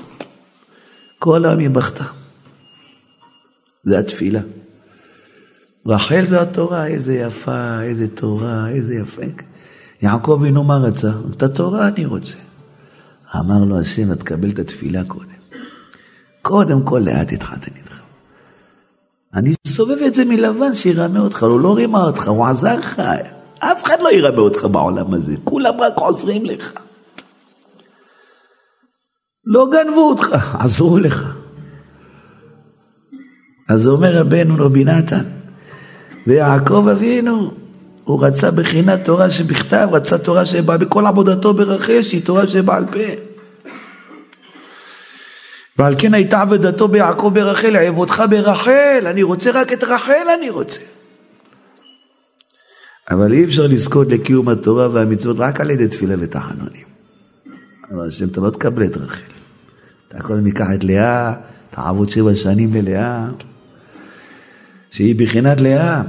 כל 1.18 1.44
העם 1.44 1.58
היא 1.58 1.70
בכתה. 1.70 2.04
זה 3.84 3.98
התפילה. 3.98 4.40
רחל 5.86 6.24
זו 6.24 6.36
התורה, 6.36 6.86
איזה 6.86 7.14
יפה, 7.14 7.82
איזה 7.82 8.08
תורה, 8.08 8.68
איזה 8.68 8.94
יפה. 8.94 9.22
יעקב 10.02 10.38
אבינו 10.40 10.64
מה 10.64 10.76
רצה? 10.76 11.10
את 11.36 11.42
התורה 11.42 11.88
אני 11.88 12.06
רוצה. 12.06 12.36
אמר 13.36 13.64
לו 13.64 13.80
השם, 13.80 14.14
תקבל 14.14 14.50
את 14.50 14.58
התפילה 14.58 15.04
קודם. 15.04 15.37
קודם 16.42 16.82
כל 16.82 17.02
לאט 17.04 17.28
תתחתן 17.34 17.72
איתך. 17.76 18.00
אני 19.34 19.54
סובב 19.66 20.02
את 20.06 20.14
זה 20.14 20.24
מלבן 20.24 20.74
שירמה 20.74 21.20
אותך, 21.20 21.42
הוא 21.42 21.60
לא 21.60 21.74
רימה 21.76 22.04
אותך, 22.04 22.28
הוא 22.28 22.46
עזר 22.46 22.78
לך. 22.78 23.02
אף 23.58 23.84
אחד 23.84 23.96
לא 24.00 24.12
ירמה 24.12 24.38
אותך 24.38 24.64
בעולם 24.64 25.14
הזה, 25.14 25.34
כולם 25.44 25.80
רק 25.80 25.92
עוזרים 25.96 26.44
לך. 26.44 26.72
לא 29.44 29.66
גנבו 29.72 30.00
אותך, 30.00 30.56
עזרו 30.58 30.98
לך. 30.98 31.34
אז 33.68 33.88
אומר 33.88 34.16
רבנו 34.16 34.54
רבי 34.58 34.84
נתן, 34.84 35.24
ויעקב 36.26 36.88
אבינו, 36.92 37.50
הוא 38.04 38.26
רצה 38.26 38.50
בחינת 38.50 39.04
תורה 39.04 39.30
שבכתב, 39.30 39.88
רצה 39.92 40.18
תורה 40.18 40.46
שבאה 40.46 40.78
בכל 40.78 41.06
עבודתו 41.06 41.54
ברחל, 41.54 42.02
שהיא 42.02 42.24
תורה 42.24 42.46
שבעל 42.46 42.84
פה. 42.86 42.98
ועל 45.78 45.94
כן 45.98 46.14
הייתה 46.14 46.40
עבודתו 46.40 46.88
ביעקב 46.88 47.30
ברחל, 47.34 47.76
עבודך 47.76 48.24
ברחל, 48.30 49.06
אני 49.06 49.22
רוצה 49.22 49.50
רק 49.50 49.72
את 49.72 49.84
רחל, 49.84 50.26
אני 50.38 50.50
רוצה. 50.50 50.80
אבל 53.10 53.32
אי 53.32 53.44
אפשר 53.44 53.66
לזכות 53.66 54.08
לקיום 54.08 54.48
התורה 54.48 54.88
והמצוות 54.92 55.36
רק 55.38 55.60
על 55.60 55.70
ידי 55.70 55.88
תפילה 55.88 56.14
ותחנונים. 56.20 56.86
אבל 57.90 58.06
השם, 58.06 58.28
אתה 58.28 58.40
לא 58.40 58.50
תקבל 58.50 58.84
את 58.84 58.96
רחל. 58.96 59.22
אתה 60.08 60.22
קודם 60.22 60.46
ייקח 60.46 60.66
את 60.74 60.84
לאה, 60.84 61.34
תעבוד 61.70 62.08
שבע 62.08 62.34
שנים 62.34 62.74
ללאה, 62.74 63.26
שהיא 64.90 65.14
בחינת 65.18 65.60
לאה. 65.60 66.02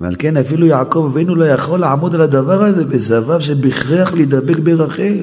ועל 0.00 0.16
כן 0.18 0.36
אפילו 0.36 0.66
יעקב 0.66 1.10
אבינו 1.12 1.34
לא 1.34 1.44
יכול 1.44 1.80
לעמוד 1.80 2.14
על 2.14 2.20
הדבר 2.20 2.62
הזה 2.62 2.84
וסבב 2.88 3.40
שבכרח 3.40 4.12
להידבק 4.12 4.58
ברחל, 4.58 5.22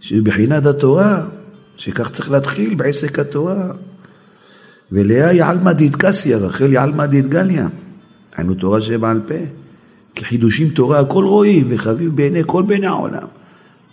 שהיא 0.00 0.22
בחינת 0.22 0.66
התורה. 0.66 1.24
שכך 1.76 2.10
צריך 2.10 2.30
להתחיל 2.30 2.74
בעסק 2.74 3.18
התורה. 3.18 3.72
ולאה 4.92 5.28
היא 5.28 5.44
עלמא 5.44 5.72
דאיטקסיה, 5.72 6.36
רחל 6.36 6.70
היא 6.70 6.78
עלמא 6.78 7.06
דאיטגליה. 7.06 7.68
היינו 8.36 8.54
תורה 8.54 8.82
שבעל 8.82 9.20
פה. 9.26 9.34
כי 10.14 10.24
חידושים 10.24 10.68
תורה 10.68 11.00
הכל 11.00 11.24
רואים 11.24 11.66
וחביב 11.68 12.16
בעיני 12.16 12.42
כל 12.46 12.62
בני 12.62 12.86
העולם. 12.86 13.26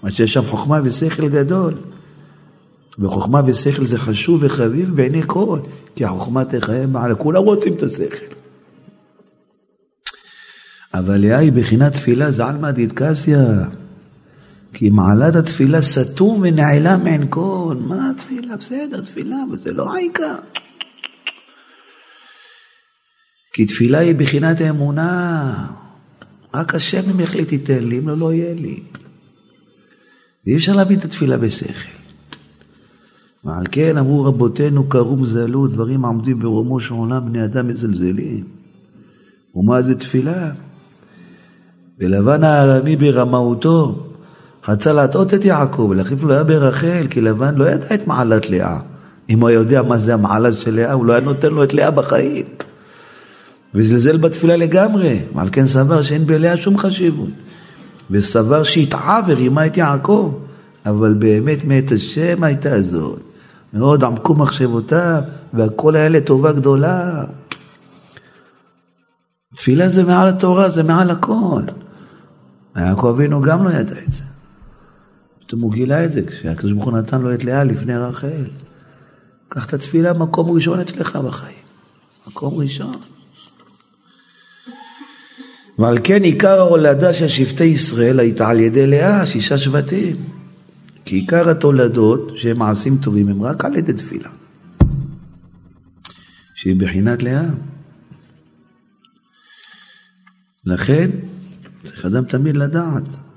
מה 0.03 0.11
שיש 0.11 0.33
שם 0.33 0.41
חוכמה 0.47 0.79
ושכל 0.83 1.29
גדול. 1.29 1.73
וחוכמה 2.99 3.41
ושכל 3.45 3.85
זה 3.85 3.97
חשוב 3.97 4.43
וחביב 4.43 4.95
בעיני 4.95 5.21
כל, 5.27 5.59
כי 5.95 6.05
החוכמה 6.05 6.45
תחייב 6.45 6.89
מעלה, 6.89 7.15
כולם 7.15 7.43
רוצים 7.43 7.73
את 7.73 7.83
השכל. 7.83 8.25
אבל 10.93 11.17
לאה 11.17 11.37
היא 11.37 11.51
בחינת 11.51 11.93
תפילה 11.93 12.31
זעלמא 12.31 12.71
דיתקסיא. 12.71 13.37
כי 14.73 14.89
מעלת 14.89 15.35
התפילה 15.35 15.81
סתום 15.81 16.41
ונעלם 16.43 17.03
מעין 17.03 17.25
כל. 17.29 17.75
מה 17.79 18.09
התפילה? 18.09 18.57
בסדר, 18.57 19.01
תפילה, 19.01 19.35
אבל 19.49 19.59
זה 19.59 19.73
לא 19.73 19.93
העיקר. 19.93 20.35
כי 23.53 23.65
תפילה 23.65 23.97
היא 23.97 24.15
בחינת 24.15 24.61
האמונה. 24.61 25.53
רק 26.53 26.75
השם 26.75 27.09
אם 27.09 27.19
יחליט 27.19 27.51
ייתן 27.51 27.83
לי, 27.83 27.99
אם 27.99 28.07
לא, 28.07 28.17
לא 28.17 28.33
יהיה 28.33 28.53
לי. 28.53 28.79
ואי 30.45 30.55
אפשר 30.55 30.75
להבין 30.75 30.99
את 30.99 31.05
התפילה 31.05 31.37
בשכל. 31.37 31.89
ועל 33.43 33.63
כן 33.71 33.97
אמרו 33.97 34.23
רבותינו 34.23 34.89
קרום 34.89 35.25
זלו, 35.25 35.67
דברים 35.67 36.05
עומדים 36.05 36.39
ברומו 36.39 36.79
של 36.79 36.93
עולם, 36.93 37.25
בני 37.25 37.45
אדם 37.45 37.67
מזלזלים. 37.67 38.43
ומה 39.55 39.81
זה 39.81 39.95
תפילה? 39.95 40.51
ולבן 41.99 42.43
הארמי 42.43 42.95
ברמאותו 42.95 44.10
רצה 44.67 44.93
להטעות 44.93 45.33
את 45.33 45.45
יעקב 45.45 45.87
ולהחליף 45.89 46.23
לו 46.23 46.33
היה 46.33 46.43
ברחל, 46.43 47.07
כי 47.09 47.21
לבן 47.21 47.55
לא 47.55 47.69
ידע 47.69 47.95
את 47.95 48.07
מעלת 48.07 48.49
לאה. 48.49 48.79
אם 49.29 49.39
הוא 49.39 49.49
היה 49.49 49.55
יודע 49.55 49.81
מה 49.81 49.97
זה 49.97 50.13
המעלה 50.13 50.53
של 50.53 50.75
לאה, 50.75 50.93
הוא 50.93 51.05
לא 51.05 51.13
היה 51.13 51.21
נותן 51.21 51.53
לו 51.53 51.63
את 51.63 51.73
לאה 51.73 51.91
בחיים. 51.91 52.45
וזלזל 53.73 54.17
בתפילה 54.17 54.55
לגמרי, 54.55 55.19
ועל 55.35 55.49
כן 55.51 55.67
סבר 55.67 56.01
שאין 56.01 56.25
בלאה 56.25 56.57
שום 56.57 56.77
חשיבות. 56.77 57.29
וסבר 58.11 58.63
שהטעה 58.63 59.21
ורימה 59.27 59.65
את 59.65 59.77
יעקב, 59.77 60.39
אבל 60.85 61.13
באמת 61.13 61.63
מאת 61.63 61.91
השם 61.91 62.43
הייתה 62.43 62.81
זאת. 62.81 63.19
מאוד 63.73 64.03
עמקו 64.03 64.35
מחשבותיו, 64.35 65.21
והכל 65.53 65.95
היה 65.95 66.09
לטובה 66.09 66.51
גדולה. 66.51 67.23
תפילה 69.55 69.89
זה 69.89 70.03
מעל 70.03 70.29
התורה, 70.29 70.69
זה 70.69 70.83
מעל 70.83 71.11
הכל. 71.11 71.61
יעקב 72.77 73.07
אבינו 73.07 73.41
גם 73.41 73.63
לא 73.63 73.69
ידע 73.69 73.95
את 74.07 74.11
זה. 74.11 74.21
פתאום 75.51 75.61
הוא 75.61 75.71
גילה 75.71 76.05
את 76.05 76.11
זה, 76.11 76.21
כשהקדוש 76.27 76.71
ברוך 76.71 76.85
הוא 76.85 76.97
נתן 76.97 77.21
לו 77.21 77.33
את 77.33 77.43
לאה 77.43 77.63
לפני 77.63 77.97
רחל. 77.97 78.43
קח 79.49 79.65
את 79.65 79.73
התפילה 79.73 80.13
מקום 80.13 80.51
ראשון 80.51 80.79
אצלך 80.79 81.15
בחיים. 81.15 81.63
מקום 82.27 82.53
ראשון. 82.55 82.93
ועל 85.79 85.97
כן 86.03 86.23
עיקר 86.23 86.59
ההולדה 86.59 87.13
של 87.13 87.27
שבטי 87.27 87.63
ישראל 87.63 88.19
הייתה 88.19 88.49
על 88.49 88.59
ידי 88.59 88.87
לאה, 88.87 89.25
שישה 89.25 89.57
שבטים. 89.57 90.15
כי 91.05 91.15
עיקר 91.15 91.49
התולדות 91.49 92.31
שהם 92.35 92.59
מעשים 92.59 92.97
טובים 92.97 93.27
הם 93.27 93.43
רק 93.43 93.65
על 93.65 93.75
ידי 93.75 93.93
תפילה. 93.93 94.29
שהיא 96.55 96.75
בחינת 96.79 97.23
לאה. 97.23 97.49
לכן 100.65 101.09
צריך 101.85 102.05
אדם 102.05 102.25
תמיד 102.25 102.55
לדעת. 102.55 103.30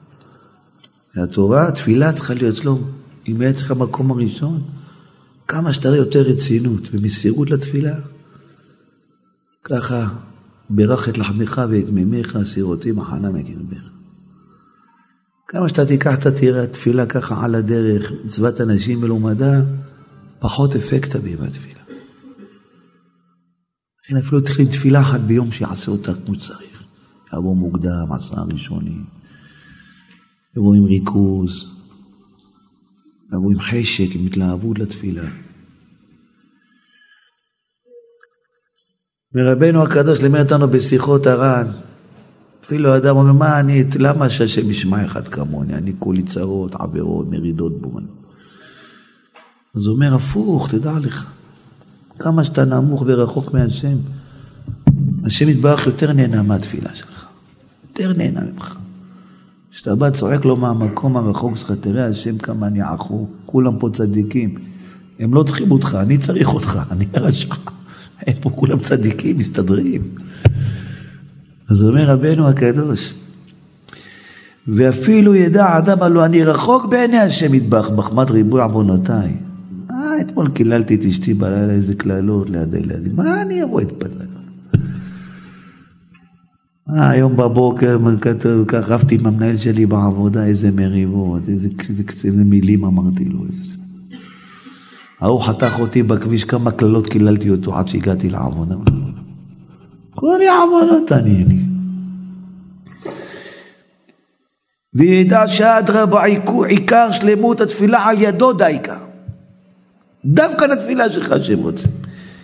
והתורה, 1.16 1.68
התפילה 1.68 2.12
צריכה 2.12 2.35
להיות 2.35 2.64
לו, 2.64 2.81
אם 3.29 3.40
היה 3.40 3.53
צריכה 3.53 3.74
מקום 3.74 4.11
הראשון, 4.11 4.62
כמה 5.48 5.72
שתראה 5.72 5.96
יותר 5.96 6.20
רצינות 6.20 6.88
ומסירות 6.92 7.50
לתפילה. 7.50 7.94
ככה 9.64 10.09
ברך 10.70 11.09
את 11.09 11.18
לחמך 11.18 11.62
ואת 11.70 11.88
מימיך, 11.88 12.38
סירותי 12.44 12.92
מחנה 12.92 13.31
מקרבך. 13.31 13.83
כמה 15.48 15.68
שאתה 15.68 15.87
תיקח 15.87 16.14
את 16.18 16.27
התפילה 16.62 17.07
ככה 17.07 17.44
על 17.44 17.55
הדרך, 17.55 18.12
מצוות 18.24 18.61
אנשים 18.61 19.00
מלומדה, 19.00 19.61
פחות 20.38 20.77
אפקט 20.77 21.16
תביא 21.16 21.37
בתפילה. 21.37 21.81
לכן 24.05 24.16
אפילו 24.16 24.40
תתחיל 24.40 24.68
תפילה 24.68 25.00
אחת 25.00 25.20
ביום 25.20 25.53
שיעשה 25.53 25.90
אותה 25.90 26.12
כמו 26.14 26.35
שצריך. 26.35 26.83
יעבור 27.33 27.57
מוקדם, 27.57 28.12
עשרה 28.12 28.44
ראשונים. 28.44 29.05
יבוא 30.57 30.75
עם 30.75 30.85
ריכוז, 30.85 31.71
יבוא 33.33 33.51
עם 33.51 33.61
חשק, 33.61 34.14
עם 34.14 34.27
התלהבות 34.27 34.79
לתפילה. 34.79 35.29
מרבנו 39.35 39.83
הקדוש 39.83 40.23
לימד 40.23 40.40
אותנו 40.40 40.69
בשיחות 40.69 41.27
הר"ן, 41.27 41.67
אפילו 42.64 42.97
אדם 42.97 43.17
אומר, 43.17 43.33
מה 43.33 43.61
אני, 43.61 43.85
למה 43.99 44.31
שהשם 44.31 44.71
ישמע 44.71 45.05
אחד 45.05 45.29
כמוני? 45.29 45.75
אני 45.75 45.93
כולי 45.99 46.23
צרות, 46.23 46.75
עבירות, 46.75 47.27
מרידות 47.31 47.81
בון. 47.81 48.07
אז 49.75 49.87
הוא 49.87 49.95
אומר, 49.95 50.14
הפוך, 50.14 50.71
תדע 50.71 50.99
לך, 50.99 51.31
כמה 52.19 52.45
שאתה 52.45 52.64
נמוך 52.64 53.03
ורחוק 53.07 53.53
מהשם, 53.53 53.97
השם 55.25 55.49
יתברך 55.49 55.87
יותר 55.87 56.12
נהנה 56.12 56.43
מהתפילה 56.43 56.95
שלך, 56.95 57.27
יותר 57.88 58.12
נהנה 58.12 58.40
ממך. 58.40 58.84
כשאתה 59.75 59.95
בא 59.95 60.11
צועק 60.11 60.45
לו 60.45 60.57
מהמקום 60.57 61.17
הרחוק 61.17 61.57
שלך, 61.57 61.73
תראה 61.81 62.07
השם 62.07 62.39
כמה 62.39 62.67
אני 62.67 62.83
עכו, 62.83 63.27
כולם 63.47 63.79
פה 63.79 63.91
צדיקים. 63.93 64.55
הם 65.19 65.35
לא 65.35 65.43
צריכים 65.43 65.71
אותך, 65.71 65.99
אני 66.01 66.19
צריך 66.19 66.55
אותך, 66.55 66.81
אני 66.93 67.07
הרשע. 67.15 67.55
הם 68.27 68.35
פה 68.41 68.51
כולם 68.51 68.79
צדיקים, 68.79 69.39
מסתדרים. 69.39 70.03
אז 71.71 71.83
אומר 71.83 72.11
רבנו 72.11 72.49
הקדוש, 72.49 73.15
ואפילו 74.69 75.35
ידע 75.35 75.79
אדם 75.79 76.03
הלא 76.03 76.25
אני 76.25 76.45
רחוק 76.45 76.87
בעיני 76.87 77.19
השם 77.19 77.55
ידבח, 77.55 77.91
מחמת 77.91 78.31
ריבוי 78.31 78.63
עוונותיי. 78.63 79.37
אה, 79.91 80.21
אתמול 80.21 80.49
קיללתי 80.51 80.95
את 80.95 81.05
אשתי 81.05 81.35
בלילה 81.35 81.73
איזה 81.73 81.95
קללות 81.95 82.51
ליד 82.51 82.75
הילדים, 82.75 83.17
מה 83.17 83.43
אני 83.43 83.63
אבוא 83.63 83.81
להתפלל? 83.81 84.34
אה, 86.90 87.11
היום 87.11 87.37
בבוקר 87.37 87.99
כך 88.66 88.90
רבתי 88.90 89.14
עם 89.14 89.27
המנהל 89.27 89.57
שלי 89.57 89.87
בעבודה, 89.87 90.44
איזה 90.44 90.70
מריבות, 90.70 91.49
איזה, 91.49 91.68
איזה, 91.88 92.03
איזה 92.25 92.44
מילים 92.44 92.85
אמרתי 92.85 93.25
לו. 93.25 93.38
איזה... 93.44 93.77
ההוא 95.20 95.40
חתך 95.40 95.75
אותי 95.79 96.03
בכביש, 96.03 96.44
כמה 96.44 96.70
קללות 96.70 97.11
קיללתי 97.11 97.51
אותו 97.51 97.79
עד 97.79 97.88
שהגעתי 97.88 98.31
לעבודה. 98.31 98.75
כל 100.14 100.38
יעבונות 100.42 101.12
אני 101.12 101.44
לי. 101.44 101.59
וידע 104.94 105.47
שאדרבה 105.47 106.25
עיקר 106.68 107.12
שלמות 107.12 107.61
התפילה 107.61 108.05
על 108.05 108.23
ידו 108.23 108.53
דייקה. 108.53 108.97
דווקא 110.25 110.64
לתפילה 110.64 111.11
שלך 111.11 111.35
שהם 111.42 111.59
רוצים. 111.59 111.90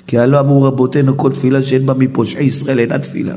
כי 0.06 0.18
הלא 0.18 0.40
אמרו 0.40 0.62
רבותינו 0.62 1.16
כל 1.16 1.32
תפילה 1.32 1.62
שאין 1.62 1.86
בה 1.86 1.94
מפושעי 1.94 2.44
ישראל 2.44 2.78
אינה 2.78 2.98
תפילה. 2.98 3.34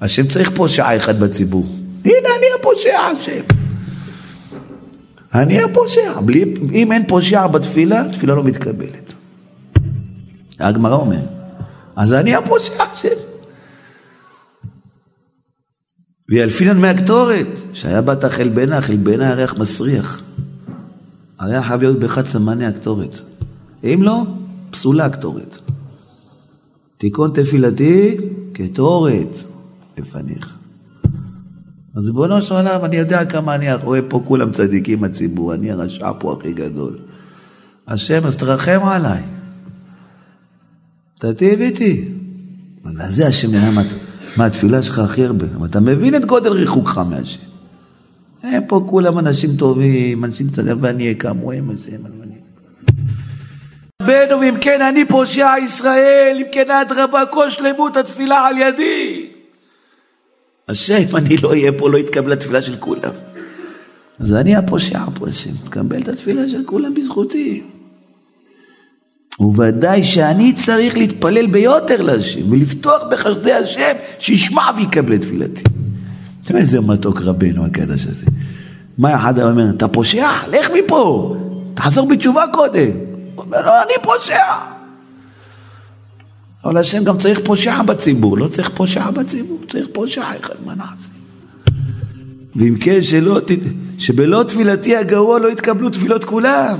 השם 0.00 0.28
צריך 0.28 0.50
פושע 0.56 0.96
אחד 0.96 1.20
בציבור. 1.20 1.66
הנה 2.04 2.28
אני 2.38 2.46
הפושע 2.60 2.98
השם. 2.98 3.42
אני 5.34 5.62
הפושע. 5.62 6.20
בלי, 6.20 6.54
אם 6.72 6.92
אין 6.92 7.06
פושע 7.08 7.46
בתפילה, 7.46 8.04
תפילה 8.12 8.34
לא 8.34 8.44
מתקבלת. 8.44 9.14
הגמרא 10.60 10.94
אומר. 10.94 11.20
אז 11.96 12.12
אני 12.12 12.34
הפושע 12.34 12.82
השם. 12.82 13.08
וילפינן 16.28 16.80
מהקטורת, 16.80 17.46
שהיה 17.72 18.02
בת 18.02 18.24
החלבנה, 18.24 18.82
חלבנה 18.82 19.30
הריח 19.30 19.54
מסריח. 19.58 20.22
היה 21.40 21.62
חייב 21.62 21.80
להיות 21.80 21.98
באחד 21.98 22.26
סמני 22.26 22.66
הקטורת. 22.66 23.20
אם 23.84 24.02
לא, 24.02 24.22
פסולה 24.70 25.04
הקטורת. 25.04 25.58
תיקון 26.98 27.30
תפילתי 27.34 28.16
קטורת. 28.52 29.42
לפניך. 30.00 30.56
אז 31.96 32.06
ריבונו 32.06 32.42
של 32.42 32.54
עולם, 32.54 32.84
אני 32.84 32.96
יודע 32.96 33.24
כמה 33.24 33.54
אני 33.54 33.74
רואה 33.74 34.00
פה 34.08 34.22
כולם 34.24 34.52
צדיקים 34.52 35.04
הציבור, 35.04 35.54
אני 35.54 35.70
הרשע 35.70 36.10
פה 36.18 36.32
הכי 36.32 36.52
גדול. 36.52 36.98
השם, 37.88 38.26
אז 38.26 38.36
תרחם 38.36 38.80
עליי. 38.84 39.22
תטיב 41.18 41.60
איתי. 41.60 42.08
אבל 42.84 43.08
זה 43.08 43.26
השם 43.26 43.50
נהנה 43.52 43.80
מהתפילה 44.36 44.82
שלך 44.82 44.98
הכי 44.98 45.24
הרבה. 45.24 45.46
אבל 45.56 45.66
אתה 45.66 45.80
מבין 45.80 46.14
את 46.14 46.24
גודל 46.24 46.52
ריחוקך 46.52 46.98
מהשם. 46.98 47.40
הם 48.42 48.62
פה 48.68 48.86
כולם 48.90 49.18
אנשים 49.18 49.56
טובים, 49.56 50.24
אנשים 50.24 50.48
צדיקים, 50.48 50.78
ואני 50.80 51.02
אהיה 51.02 51.14
כמוהם 51.14 51.70
השם. 51.70 52.18
רבנו, 54.08 54.40
ואם 54.40 54.54
כן 54.60 54.82
אני 54.82 55.04
פושע 55.04 55.54
ישראל, 55.64 56.36
אם 56.40 56.46
כן 56.52 56.70
אדרבה 56.70 57.26
כל 57.26 57.50
שלמות 57.50 57.96
התפילה 57.96 58.46
על 58.46 58.58
ידי. 58.58 59.17
השם, 60.68 61.16
אני 61.16 61.36
לא 61.36 61.50
אהיה 61.50 61.72
פה, 61.72 61.90
לא 61.90 61.98
יתקבל 61.98 62.32
התפילה 62.32 62.62
של 62.62 62.76
כולם. 62.76 63.12
אז 64.20 64.32
אני 64.32 64.56
הפושע 64.56 65.04
פה, 65.14 65.28
השם, 65.28 65.50
תקבל 65.64 66.02
את 66.02 66.08
התפילה 66.08 66.48
של 66.48 66.62
כולם 66.66 66.94
בזכותי. 66.94 67.62
וודאי 69.40 70.04
שאני 70.04 70.52
צריך 70.52 70.96
להתפלל 70.96 71.46
ביותר 71.46 72.02
להשם, 72.02 72.52
ולפתוח 72.52 73.02
בחסדי 73.10 73.52
השם, 73.52 73.92
שישמע 74.18 74.70
ויקבל 74.76 75.14
את 75.14 75.20
תפילתי. 75.20 75.62
יודע 76.48 76.60
איזה 76.60 76.80
מתוק 76.80 77.20
רבנו 77.20 77.64
הקדוש 77.64 78.06
הזה. 78.06 78.26
מה 78.98 79.16
אחד 79.16 79.40
אומר, 79.40 79.70
אתה 79.76 79.88
פושע? 79.88 80.28
לך 80.50 80.70
מפה. 80.78 81.36
תחזור 81.74 82.08
בתשובה 82.08 82.44
קודם. 82.52 82.90
הוא 83.34 83.44
אומר 83.44 83.66
לו, 83.66 83.72
אני 83.72 83.94
פושע. 84.02 84.77
אבל 86.64 86.76
השם 86.76 87.04
גם 87.04 87.18
צריך 87.18 87.40
פושע 87.44 87.82
בציבור, 87.82 88.38
לא 88.38 88.48
צריך 88.48 88.70
פושע 88.74 89.10
בציבור, 89.10 89.58
צריך 89.68 89.86
פושע 89.92 90.22
אחד, 90.40 90.54
מה 90.66 90.74
נעשה? 90.74 91.10
ואם 92.56 92.76
כן, 92.80 93.02
שלא, 93.02 93.40
שבלא 93.98 94.42
תפילתי 94.42 94.96
הגרוע 94.96 95.38
לא 95.38 95.52
יתקבלו 95.52 95.90
תפילות 95.90 96.24
כולם. 96.24 96.78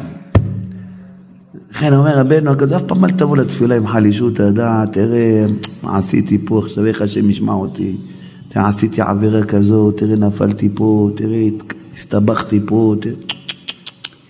לכן 1.70 1.94
אומר 1.94 2.18
רבנו 2.18 2.50
הקדוש, 2.50 2.72
אף 2.72 2.82
פעם 2.82 3.04
אל 3.04 3.10
תבוא 3.10 3.36
לתפילה 3.36 3.76
עם 3.76 3.86
חלישות 3.86 4.40
הדעת, 4.40 4.92
תראה 4.92 5.46
מה 5.82 5.98
עשיתי 5.98 6.38
פה, 6.44 6.62
עכשיו 6.64 6.86
איך 6.86 7.02
השם 7.02 7.30
ישמע 7.30 7.52
אותי, 7.52 7.96
תראה 8.48 8.68
עשיתי 8.68 9.00
עבירה 9.00 9.44
כזאת, 9.44 9.96
תראה 9.96 10.16
נפלתי 10.16 10.68
פה, 10.74 11.10
תראה 11.16 11.46
הסתבכתי 11.96 12.60
פה, 12.66 12.94
תראה... 13.00 13.14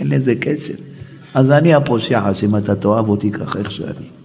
אין 0.00 0.08
לזה 0.08 0.34
קשר. 0.34 0.74
אז 1.34 1.50
אני 1.50 1.74
הפושע, 1.74 2.18
השם 2.18 2.56
אתה 2.56 2.74
תאהב 2.74 3.08
אותי 3.08 3.30
ככה 3.30 3.58
איך 3.58 3.70
שאני. 3.70 4.17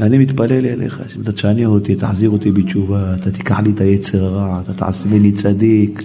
אני 0.00 0.18
מתפלל 0.18 0.66
אליך, 0.66 1.00
שאתה 1.08 1.32
תשנה 1.32 1.66
אותי, 1.66 1.94
תחזיר 1.94 2.30
אותי 2.30 2.52
בתשובה, 2.52 3.14
אתה 3.14 3.30
תיקח 3.30 3.60
לי 3.60 3.70
את 3.70 3.80
היצר 3.80 4.24
הרע, 4.24 4.60
אתה 4.64 4.74
תעשה 4.74 5.08
ממני 5.08 5.32
צדיק. 5.32 6.02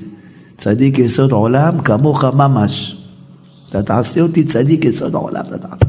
צדיק 0.58 1.00
יסוד 1.00 1.32
עולם 1.32 1.82
כמוך 1.82 2.26
ממש. 2.26 2.98
אתה 3.70 3.84
תעשה 3.84 4.22
אותי 4.22 4.44
צדיק 4.44 4.86
יסוד 4.86 5.16
העולם, 5.16 5.44
אתה 5.48 5.58
תעשה. 5.58 5.86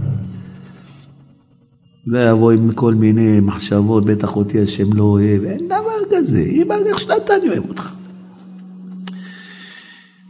ויבוא 2.06 2.52
עם 2.52 2.72
כל 2.72 2.94
מיני 2.94 3.40
מחשבות, 3.40 4.04
בטח 4.04 4.36
אותי 4.36 4.60
השם 4.60 4.92
לא 4.92 5.02
אוהב, 5.02 5.44
אין 5.44 5.66
דבר 5.66 6.16
כזה, 6.16 6.40
אם 6.40 6.68
איך 6.86 7.00
שאתה 7.00 7.36
אני 7.36 7.48
אוהב 7.48 7.68
אותך. 7.68 7.94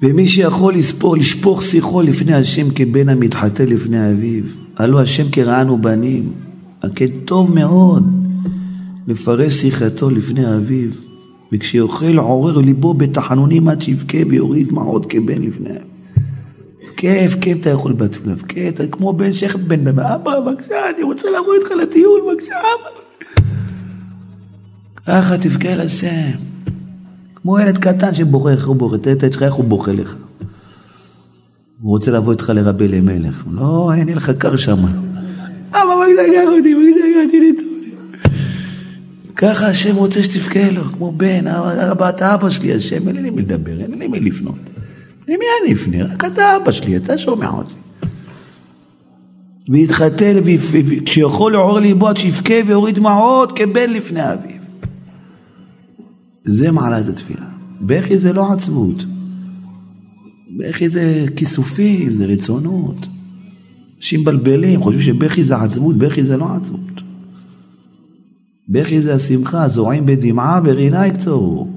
ומי 0.02 0.28
שיכול 0.28 0.74
לספור, 0.74 1.16
לשפוך 1.16 1.62
שיחו 1.62 2.02
לפני 2.02 2.35
השם 2.35 2.70
כבן 2.74 3.09
המתחטא 3.09 3.62
לפני 3.62 4.12
אביו, 4.12 4.44
הלא 4.76 5.00
השם 5.00 5.30
כרענו 5.33 5.78
בנים, 5.78 6.33
הכן 6.83 7.11
טוב 7.25 7.55
מאוד 7.55 8.05
לפרש 9.07 9.53
שיחתו 9.53 10.11
לפני 10.11 10.57
אביו, 10.57 10.90
וכשיוכל 11.53 12.19
עורר 12.19 12.59
ליבו 12.59 12.95
בתחנונים 12.95 13.69
עד 13.69 13.83
שיבכה 13.83 14.19
ויוריד 14.29 14.69
דמעות 14.69 15.07
כבן 15.07 15.43
לפני 15.43 15.71
אביו. 15.71 15.90
כיף, 16.97 17.35
כיף 17.40 17.61
אתה 17.61 17.71
יכול 17.71 17.93
בתפילה, 17.93 18.35
כיף, 18.49 18.75
אתה 18.75 18.87
כמו 18.87 19.12
בן 19.12 19.33
שייך 19.33 19.57
בן 19.57 19.85
בן, 19.85 19.99
אבא, 19.99 20.40
בבקשה, 20.40 20.90
אני 20.95 21.03
רוצה 21.03 21.29
לבוא 21.29 21.55
איתך 21.55 21.71
לטיול, 21.71 22.21
בבקשה, 22.21 22.55
אבא. 22.55 23.45
ככה 25.07 25.38
תבכה 25.38 25.69
אל 25.69 25.81
השם. 25.81 26.31
כמו 27.35 27.59
ילד 27.59 27.79
קטן 27.79 28.14
שבוכה, 28.14 28.51
איך 28.51 28.66
הוא 28.69 28.77
בוכה, 28.77 28.99
תראה 28.99 29.14
את 29.14 29.33
שלך, 29.33 29.43
איך 29.43 29.55
הוא 29.55 29.64
בוכה 29.64 29.93
לך. 29.93 30.14
הוא 31.81 31.90
רוצה 31.90 32.11
לבוא 32.11 32.33
איתך 32.33 32.53
לרבי 32.55 32.87
אלימלך. 32.87 33.45
לא, 33.53 33.93
אין 33.95 34.09
לך 34.09 34.31
קר 34.31 34.57
שם. 34.57 35.10
אבא, 35.70 35.94
בבקשה, 35.96 36.22
קח 36.33 36.48
אותי, 36.56 36.74
בבקשה, 36.74 37.04
קח 37.14 37.24
אותי 37.24 37.70
ככה 39.40 39.66
השם 39.66 39.96
רוצה 39.96 40.22
שתבכה 40.22 40.70
לו, 40.70 40.85
כמו 40.85 41.12
בן, 41.12 41.46
אבא, 41.90 42.09
אתה 42.09 42.35
אבא 42.35 42.50
שלי, 42.50 42.74
השם, 42.74 43.09
אין 43.09 43.16
לי 43.16 43.30
מי 43.30 43.42
לדבר, 43.42 43.80
אין 43.80 43.98
לי 43.98 44.09
מי 44.09 44.20
לפנות. 44.20 44.59
למי 45.28 45.44
אני 45.62 45.72
אפנה? 45.72 46.04
רק 46.04 46.24
אתה 46.24 46.56
אבא 46.56 46.70
שלי, 46.70 46.96
אתה 46.96 47.18
שומע 47.18 47.50
אותי. 47.50 47.74
ויתחתן, 49.68 50.37
וכשיכול 50.70 51.52
לעורר 51.52 51.78
ליבו 51.78 52.09
עד 52.09 52.16
שיבכה 52.16 52.54
ויוריד 52.66 52.94
דמעות 52.94 53.59
כבן 53.59 53.90
לפני 53.90 54.33
אביו. 54.33 54.61
זה 56.44 56.70
מעלת 56.70 57.09
התפילה. 57.09 57.46
בכי 57.80 58.18
זה 58.18 58.33
לא 58.33 58.52
עצבות. 58.52 59.04
בכי 60.59 60.88
זה 60.88 61.24
כיסופים, 61.37 62.14
זה 62.14 62.26
רצונות. 62.26 63.06
אנשים 64.01 64.21
מבלבלים, 64.21 64.83
חושבים 64.83 65.03
שבכי 65.03 65.45
זה 65.45 65.57
עצבות, 65.57 65.97
בכי 65.97 66.23
זה 66.23 66.37
לא 66.37 66.47
עצבות. 66.57 67.01
בכי 68.69 69.01
זה 69.01 69.15
השמחה, 69.15 69.69
זורעים 69.69 70.07
בדמעה 70.07 70.61
ורינה 70.65 71.07
יקצורו. 71.07 71.69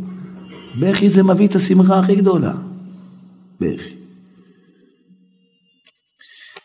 בכי 0.80 1.10
זה 1.10 1.24
מביא 1.24 1.48
את 1.48 1.56
השמחה 1.56 2.00
הכי 2.00 2.16
גדולה. 2.16 2.54
בכי. 3.62 3.96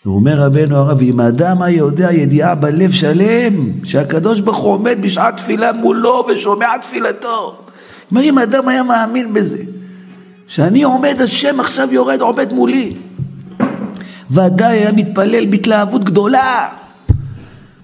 ואומר 0.06 0.44
רבנו 0.44 0.76
הרב, 0.76 1.00
אם 1.02 1.20
האדם 1.20 1.62
היה 1.62 1.76
יודע 1.76 2.12
ידיעה 2.12 2.54
בלב 2.54 2.90
שלם, 2.90 3.72
שהקדוש 3.84 4.40
ברוך 4.40 4.58
הוא 4.58 4.72
עומד 4.72 4.98
בשעת 5.00 5.36
תפילה 5.36 5.72
מולו 5.72 6.26
ושומע 6.28 6.78
תפילתו. 6.78 7.58
אם 8.16 8.38
האדם 8.38 8.68
היה 8.68 8.82
מאמין 8.82 9.34
בזה, 9.34 9.62
שאני 10.46 10.82
עומד, 10.82 11.20
השם 11.20 11.60
עכשיו 11.60 11.88
יורד, 11.92 12.20
עומד 12.20 12.52
מולי. 12.52 12.94
ודאי 14.30 14.76
היה 14.76 14.92
מתפלל 14.92 15.46
בהתלהבות 15.46 16.04
גדולה. 16.04 16.68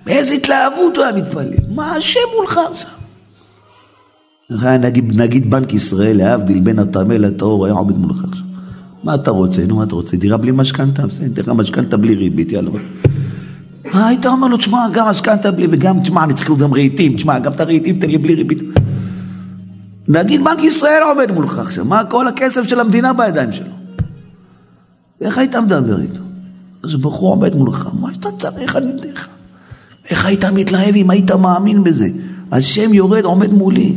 באיזה 0.06 0.34
התלהבות 0.34 0.96
הוא 0.96 1.04
היה 1.04 1.16
מתפלל. 1.16 1.54
מה 1.74 1.92
השם 1.92 2.20
מולך 2.36 2.60
עכשיו? 2.70 2.90
נגיד, 4.78 5.20
נגיד 5.20 5.50
בנק 5.50 5.72
ישראל, 5.72 6.16
להבדיל 6.16 6.60
בין 6.60 6.78
הטמא 6.78 7.12
לטהור, 7.12 7.64
היה 7.64 7.74
עומד 7.74 7.98
מולך 7.98 8.24
עכשיו. 8.24 8.46
מה 9.04 9.14
אתה 9.14 9.30
רוצה? 9.30 9.66
נו, 9.66 9.76
מה 9.76 9.84
אתה 9.84 9.94
רוצה? 9.94 10.16
דירה 10.16 10.36
בלי 10.36 10.52
משכנתה? 10.54 11.06
בסדר, 11.06 11.26
ניתן 11.26 11.42
לך 11.42 11.48
משכנתה 11.48 11.96
בלי 11.96 12.14
ריבית, 12.14 12.52
יאללה. 12.52 12.70
מה 13.94 14.06
היית 14.06 14.26
אומר 14.26 14.48
לו, 14.48 14.56
תשמע, 14.56 14.86
גם 14.92 15.08
משכנתה 15.08 15.50
בלי, 15.50 15.66
וגם, 15.70 16.02
תשמע, 16.02 16.24
אני 16.24 16.34
צריך 16.34 16.50
גם 16.58 16.74
רהיטים, 16.74 17.16
תשמע, 17.16 17.38
גם 17.38 17.52
את 17.52 17.60
הרהיטים 17.60 18.00
תן 18.00 18.10
לי 18.10 18.18
בלי 18.18 18.34
ריבית. 18.34 18.58
נגיד 20.08 20.44
בנק 20.44 20.62
ישראל 20.62 21.02
עובד 21.02 21.30
מולך 21.30 21.58
עכשיו, 21.58 21.84
מה 21.84 22.04
כל 22.04 22.28
הכסף 22.28 22.62
של 22.62 22.80
המדינה 22.80 23.12
בידיים 23.12 23.52
שלו? 23.52 23.66
איך 25.20 25.38
היית 25.38 25.56
מדבר 25.56 26.00
איתו? 26.00 26.23
אז 26.84 26.94
בחור 26.94 27.30
עומד 27.30 27.54
מולך, 27.54 27.88
מה 28.00 28.08
אתה 28.20 28.28
צריך, 28.38 28.74
יודע 28.74 29.12
לך. 29.12 29.28
איך 30.10 30.26
היית 30.26 30.44
מתלהב 30.44 30.94
אם 30.94 31.10
היית 31.10 31.30
מאמין 31.30 31.84
בזה? 31.84 32.08
השם 32.52 32.94
יורד, 32.94 33.24
עומד 33.24 33.52
מולי. 33.52 33.94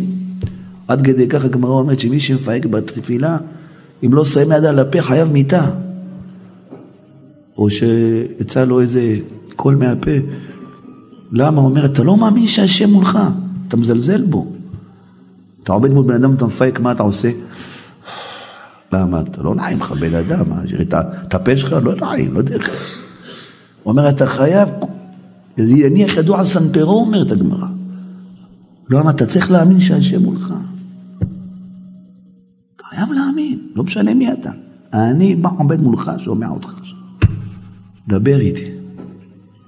עד 0.88 1.02
כדי 1.02 1.28
כך 1.28 1.45
הגמרא 1.45 1.71
אומרת 1.71 2.00
שמי 2.00 2.19
שמפהק 2.19 2.65
בתפילה, 2.65 3.38
אם 4.06 4.13
לא 4.13 4.26
שמים 4.26 4.52
יד 4.52 4.65
על 4.65 4.80
הפה 4.80 5.02
חייב 5.02 5.32
מיתה. 5.32 5.65
או 7.58 7.69
שיצא 7.69 8.65
לו 8.65 8.82
איזה 8.82 9.17
קול 9.56 9.76
מהפה. 9.76 10.12
למה? 11.32 11.62
הוא 11.62 11.69
אומר, 11.69 11.86
אתה 11.86 12.04
לא 12.04 12.17
מאמין 12.17 12.47
שהשם 12.47 12.89
מולך, 12.89 13.19
אתה 13.67 13.78
מזלזל 13.78 14.21
בו. 14.21 14.47
אתה 15.63 15.73
עומד 15.73 15.91
מול 15.91 16.06
בן 16.06 16.13
אדם, 16.13 16.34
אתה 16.34 16.45
מפייק, 16.45 16.80
מה 16.80 16.91
אתה 16.91 17.04
עושה? 17.04 17.30
למה? 18.93 19.21
אתה 19.21 19.43
לא 19.43 19.56
נעים 19.56 19.80
לך 19.80 19.91
בן 19.91 20.15
אדם, 20.15 20.45
את 21.28 21.34
הפה 21.34 21.58
שלך 21.58 21.76
לא 21.84 21.95
נעים, 21.95 22.34
לא 22.34 22.41
דרך. 22.41 22.69
הוא 23.84 23.91
אומר, 23.91 24.10
אתה 24.10 24.26
חייב, 24.26 24.69
יניח 25.58 26.17
ידו 26.17 26.36
על 26.36 26.43
סנטרו, 26.43 27.00
אומרת 27.00 27.32
הגמרא. 27.32 27.67
לא? 28.89 29.10
אתה 29.10 29.26
צריך 29.26 29.52
להאמין 29.52 29.80
שהשם 29.80 30.23
מולך. 30.23 30.54
חייב 32.89 33.12
להאמין, 33.12 33.60
לא 33.76 33.84
משנה 33.84 34.13
מי 34.13 34.34
אתה. 34.34 34.52
אני 34.93 35.36
בא 35.36 35.50
עומד 35.58 35.82
מולך, 35.82 36.12
שומע 36.17 36.50
אותך 36.50 36.73
עכשיו. 36.80 36.97
דבר 38.08 38.39
איתי. 38.39 38.71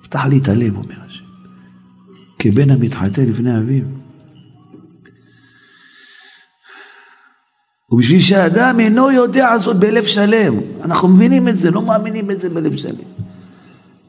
פתח 0.04 0.26
לי 0.26 0.38
את 0.38 0.48
הלב, 0.48 0.78
אומר 0.78 0.96
השם. 1.08 1.24
כבן 2.40 2.70
המתחטא 2.70 3.22
לפני 3.22 3.58
אביו. 3.58 3.99
ובשביל 7.92 8.22
שהאדם 8.22 8.80
אינו 8.80 9.12
יודע 9.12 9.58
זאת 9.58 9.76
בלב 9.76 10.04
שלם, 10.04 10.54
אנחנו 10.84 11.08
מבינים 11.08 11.48
את 11.48 11.60
זה, 11.60 11.72
לא 11.72 11.82
מאמינים 11.82 12.28
בזה 12.28 12.50
בלב 12.50 12.76
שלם. 12.78 12.96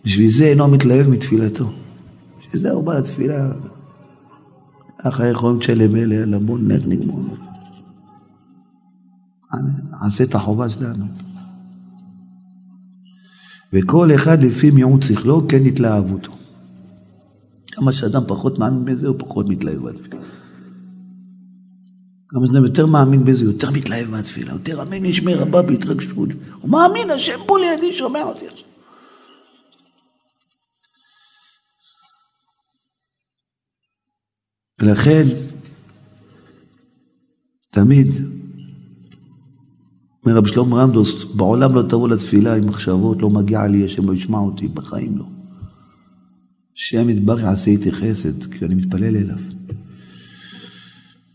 בשביל 0.04 0.30
זה 0.30 0.44
אינו 0.44 0.68
מתלהב 0.68 1.08
מתפילתו. 1.08 1.64
בשביל 2.40 2.62
זה 2.62 2.70
הוא 2.70 2.84
בא 2.84 2.94
לתפילה. 2.94 3.52
אחרי 5.02 5.28
יכולים 5.28 5.58
תשלם 5.58 5.96
אלה, 5.96 6.26
למון 6.26 6.68
נר 6.68 6.80
נגמור. 6.86 7.22
נעשה 9.90 10.24
את 10.24 10.34
החובה 10.34 10.68
שלנו. 10.68 11.04
וכל 13.72 14.14
אחד 14.14 14.42
לפי 14.42 14.70
מיעוט 14.70 15.02
שכלו, 15.02 15.48
כן 15.48 15.66
התלהבותו. 15.66 16.32
כמה 17.72 17.92
שאדם 17.92 18.22
פחות 18.26 18.58
מאמין 18.58 18.84
בזה, 18.84 19.08
הוא 19.08 19.16
פחות 19.18 19.48
מתלהב 19.48 19.88
בתפילה. 19.88 20.16
כמה 22.30 22.46
שאדם 22.46 22.64
יותר 22.64 22.86
מאמין 22.86 23.24
בזה, 23.24 23.44
יותר 23.44 23.70
מתלהב 23.70 24.10
מהתפילה, 24.10 24.52
יותר 24.52 24.82
אמן 24.82 25.04
ישמע 25.04 25.36
רבה 25.36 25.62
בהתרגשות. 25.62 26.28
הוא 26.60 26.70
מאמין, 26.70 27.10
השם 27.10 27.38
פה 27.46 27.58
לידי 27.58 27.92
שומע 27.92 28.22
אותי 28.22 28.48
עכשיו. 28.48 28.66
ולכן, 34.80 35.24
תמיד 37.70 38.08
אומר 40.26 40.36
רבי 40.36 40.50
שלמה 40.50 40.82
רמדוס, 40.82 41.24
בעולם 41.24 41.74
לא 41.74 41.82
תבוא 41.82 42.08
לתפילה 42.08 42.56
עם 42.56 42.66
מחשבות, 42.66 43.22
לא 43.22 43.30
מגיע 43.30 43.66
לי, 43.66 43.84
השם 43.84 44.08
לא 44.08 44.14
ישמע 44.14 44.38
אותי, 44.38 44.68
בחיים 44.68 45.18
לא. 45.18 45.24
השם 46.76 47.08
יתברך 47.08 47.40
יעשה 47.40 47.70
איתי 47.70 47.92
חסד, 47.92 48.52
כי 48.52 48.64
אני 48.64 48.74
מתפלל 48.74 49.16
אליו. 49.16 49.38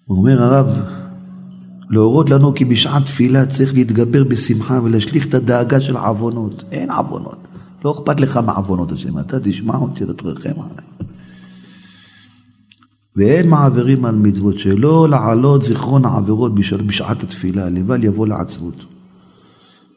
אומר 0.10 0.44
הרב, 0.44 0.68
להורות 1.90 2.30
לנו 2.30 2.54
כי 2.56 2.66
בשעת 2.66 3.06
תפילה 3.06 3.46
צריך 3.46 3.74
להתגבר 3.74 4.24
בשמחה 4.24 4.80
ולהשליך 4.84 5.28
את 5.28 5.34
הדאגה 5.34 5.82
של 5.82 5.98
העוונות. 5.98 6.64
אין 6.72 6.92
עוונות. 6.92 7.38
לא 7.86 7.92
אכפת 7.92 8.20
לך 8.20 8.40
מעוונות 8.46 8.92
השם, 8.92 9.20
אתה 9.20 9.40
תשמע 9.40 9.78
אותי 9.78 10.04
ותרחם 10.04 10.50
עליי. 10.50 11.10
ואין 13.16 13.50
מעבירים 13.50 14.06
על 14.06 14.16
מצוות 14.16 14.60
שלא 14.60 15.10
לעלות 15.10 15.64
זיכרון 15.64 16.06
העבירות 16.06 16.56
בשעת 16.88 17.24
התפילה, 17.24 17.70
לבל 17.70 18.04
יבוא 18.04 18.28
לעצבות. 18.28 18.86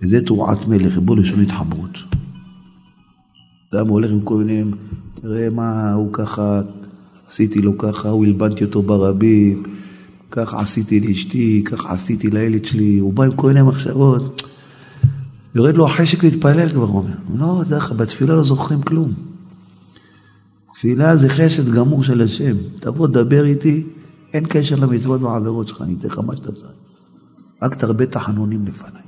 וזה 0.02 0.26
תרועת 0.26 0.66
מלך, 0.66 0.98
בוא 0.98 1.16
לשון 1.16 1.40
התחברות. 1.40 1.98
אדם 3.74 3.88
הולך 3.88 4.10
עם 4.10 4.20
כל 4.20 4.36
מיני, 4.36 4.64
תראה 5.14 5.50
מה 5.50 5.92
הוא 5.92 6.12
ככה, 6.12 6.60
עשיתי 7.26 7.62
לו 7.62 7.78
ככה, 7.78 8.08
הוא 8.08 8.24
הלבנתי 8.24 8.64
אותו 8.64 8.82
ברבים, 8.82 9.62
ככה 10.30 10.60
עשיתי 10.60 11.00
לאשתי, 11.00 11.62
ככה 11.64 11.92
עשיתי 11.92 12.30
לילד 12.30 12.64
שלי, 12.64 12.98
הוא 12.98 13.12
בא 13.12 13.24
עם 13.24 13.36
כל 13.36 13.46
מיני 13.46 13.62
מחשבות. 13.62 14.42
יורד 15.54 15.76
לו 15.76 15.86
החשק 15.86 16.24
להתפלל 16.24 16.68
כבר, 16.68 16.84
הוא 16.84 16.98
אומר. 16.98 17.14
לא, 17.36 17.62
דרך 17.68 17.92
בתפילה 17.92 18.34
לא 18.34 18.44
זוכרים 18.44 18.82
כלום. 18.82 19.12
תפילה 20.74 21.16
זה 21.16 21.28
חסד 21.28 21.70
גמור 21.70 22.02
של 22.02 22.22
השם. 22.22 22.56
תבוא, 22.80 23.08
תדבר 23.08 23.44
איתי, 23.44 23.82
אין 24.32 24.44
קשר 24.48 24.76
למצוות 24.76 25.22
והעבירות 25.22 25.68
שלך, 25.68 25.82
אני 25.82 25.94
אתן 25.98 26.08
לך 26.08 26.18
מה 26.18 26.36
שאתה 26.36 26.52
צריך. 26.52 26.72
רק 27.62 27.74
תרבה 27.74 28.06
תחנונים 28.06 28.66
לפניי. 28.66 29.02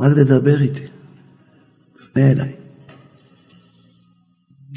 רק 0.00 0.12
תדבר 0.12 0.60
איתי. 0.60 0.82
פנה 2.12 2.30
אליי. 2.30 2.52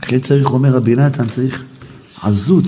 לכן 0.04 0.20
צריך, 0.20 0.52
אומר 0.52 0.76
רבי 0.76 0.96
נתן, 0.96 1.30
צריך 1.30 1.66
עזות 2.24 2.66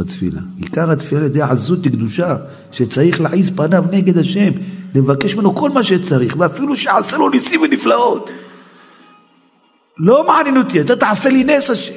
בתפילה. 0.00 0.40
עיקר 0.58 0.90
התפילה 0.90 1.44
על 1.44 1.50
עזות 1.50 1.86
לקדושה, 1.86 2.36
שצריך 2.72 3.20
להעיז 3.20 3.50
פניו 3.50 3.84
נגד 3.92 4.18
השם, 4.18 4.50
לבקש 4.94 5.34
ממנו 5.34 5.54
כל 5.54 5.70
מה 5.70 5.84
שצריך, 5.84 6.34
ואפילו 6.38 6.76
שיעשה 6.76 7.16
לו 7.16 7.30
ניסים 7.30 7.60
ונפלאות. 7.60 8.30
לא 9.98 10.26
מעניין 10.26 10.56
אותי, 10.56 10.80
אתה 10.80 10.96
תעשה 10.96 11.28
לי 11.28 11.44
נס 11.44 11.70
השם. 11.70 11.94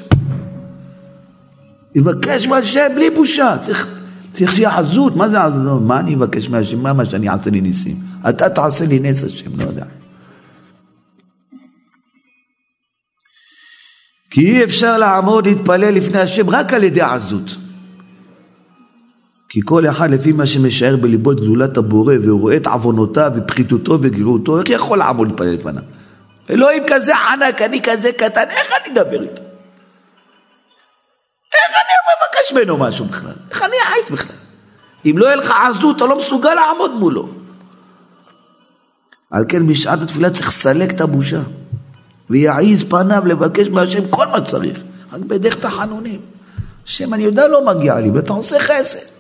יבקש 1.96 2.48
מהשם 2.48 2.88
בלי 2.96 3.10
בושה, 3.10 3.58
צריך, 3.62 3.88
צריך 4.34 4.54
שיהיה 4.54 4.78
עזות, 4.78 5.16
מה 5.16 5.30
זה 5.30 5.44
עזות? 5.44 5.62
לא, 5.66 5.80
מה 5.80 6.00
אני 6.00 6.16
אבקש 6.16 6.50
מהשם? 6.50 6.84
מה 6.84 6.94
מה 6.94 7.06
שאני 7.06 7.30
אעשה 7.30 7.50
לי 7.50 7.62
ניסים? 7.62 7.96
אתה 8.30 8.50
תעשה 8.50 8.86
לי 8.86 9.00
נס 9.00 9.24
השם, 9.24 9.60
לא 9.60 9.64
יודע. 9.64 9.86
כי 14.30 14.42
אי 14.42 14.64
אפשר 14.64 14.98
לעמוד 14.98 15.48
להתפלל 15.48 15.90
לפני 15.90 16.20
השם 16.20 16.50
רק 16.50 16.74
על 16.74 16.84
ידי 16.84 17.02
עזות. 17.02 17.56
כי 19.54 19.60
כל 19.66 19.90
אחד 19.90 20.12
לפי 20.12 20.32
מה 20.32 20.46
שמשער 20.46 20.96
בליבו 20.96 21.32
את 21.32 21.38
גדולת 21.38 21.78
הבורא 21.78 22.14
והוא 22.24 22.42
רואה 22.42 22.56
את 22.56 22.68
עוונותיו 22.68 23.32
ופחיתותו 23.36 23.98
וגרירותו, 24.02 24.60
איך 24.60 24.70
יכול 24.70 24.98
לעמוד 24.98 25.42
לפניו? 25.42 25.84
אלוהים 26.50 26.84
כזה 26.88 27.14
ענק, 27.18 27.62
אני 27.62 27.82
כזה 27.84 28.12
קטן, 28.12 28.44
איך 28.50 28.74
אני 28.82 28.94
אדבר 28.94 29.22
איתו? 29.22 29.42
איך 31.54 31.74
אני 31.76 31.94
מבקש 32.10 32.54
ממנו 32.54 32.78
משהו 32.78 33.06
בכלל? 33.06 33.34
איך 33.52 33.62
אני 33.62 33.76
אעיץ 33.88 34.10
בכלל? 34.12 34.36
אם 35.06 35.16
לא 35.18 35.26
יהיה 35.26 35.36
לך 35.36 35.54
עזות, 35.70 35.98
אתה 35.98 36.06
לא 36.06 36.18
מסוגל 36.18 36.54
לעמוד 36.54 36.92
מולו. 36.92 37.30
על 39.32 39.46
כן 39.50 39.68
בשעת 39.68 40.02
התפילה 40.02 40.30
צריך 40.30 40.48
לסלק 40.48 40.92
את 40.92 41.02
הבושה. 41.02 41.40
ויעיז 42.30 42.84
פניו 42.84 43.24
לבקש 43.26 43.68
מהשם 43.68 44.08
כל 44.10 44.28
מה 44.28 44.38
שצריך, 44.38 44.80
רק 45.14 45.20
בדרך 45.20 45.56
תחנונים. 45.56 46.20
השם, 46.86 47.14
אני 47.14 47.24
יודע 47.24 47.48
לא 47.48 47.66
מגיע 47.66 48.00
לי, 48.00 48.10
ואתה 48.10 48.34
עושה 48.34 48.60
חסד. 48.60 49.13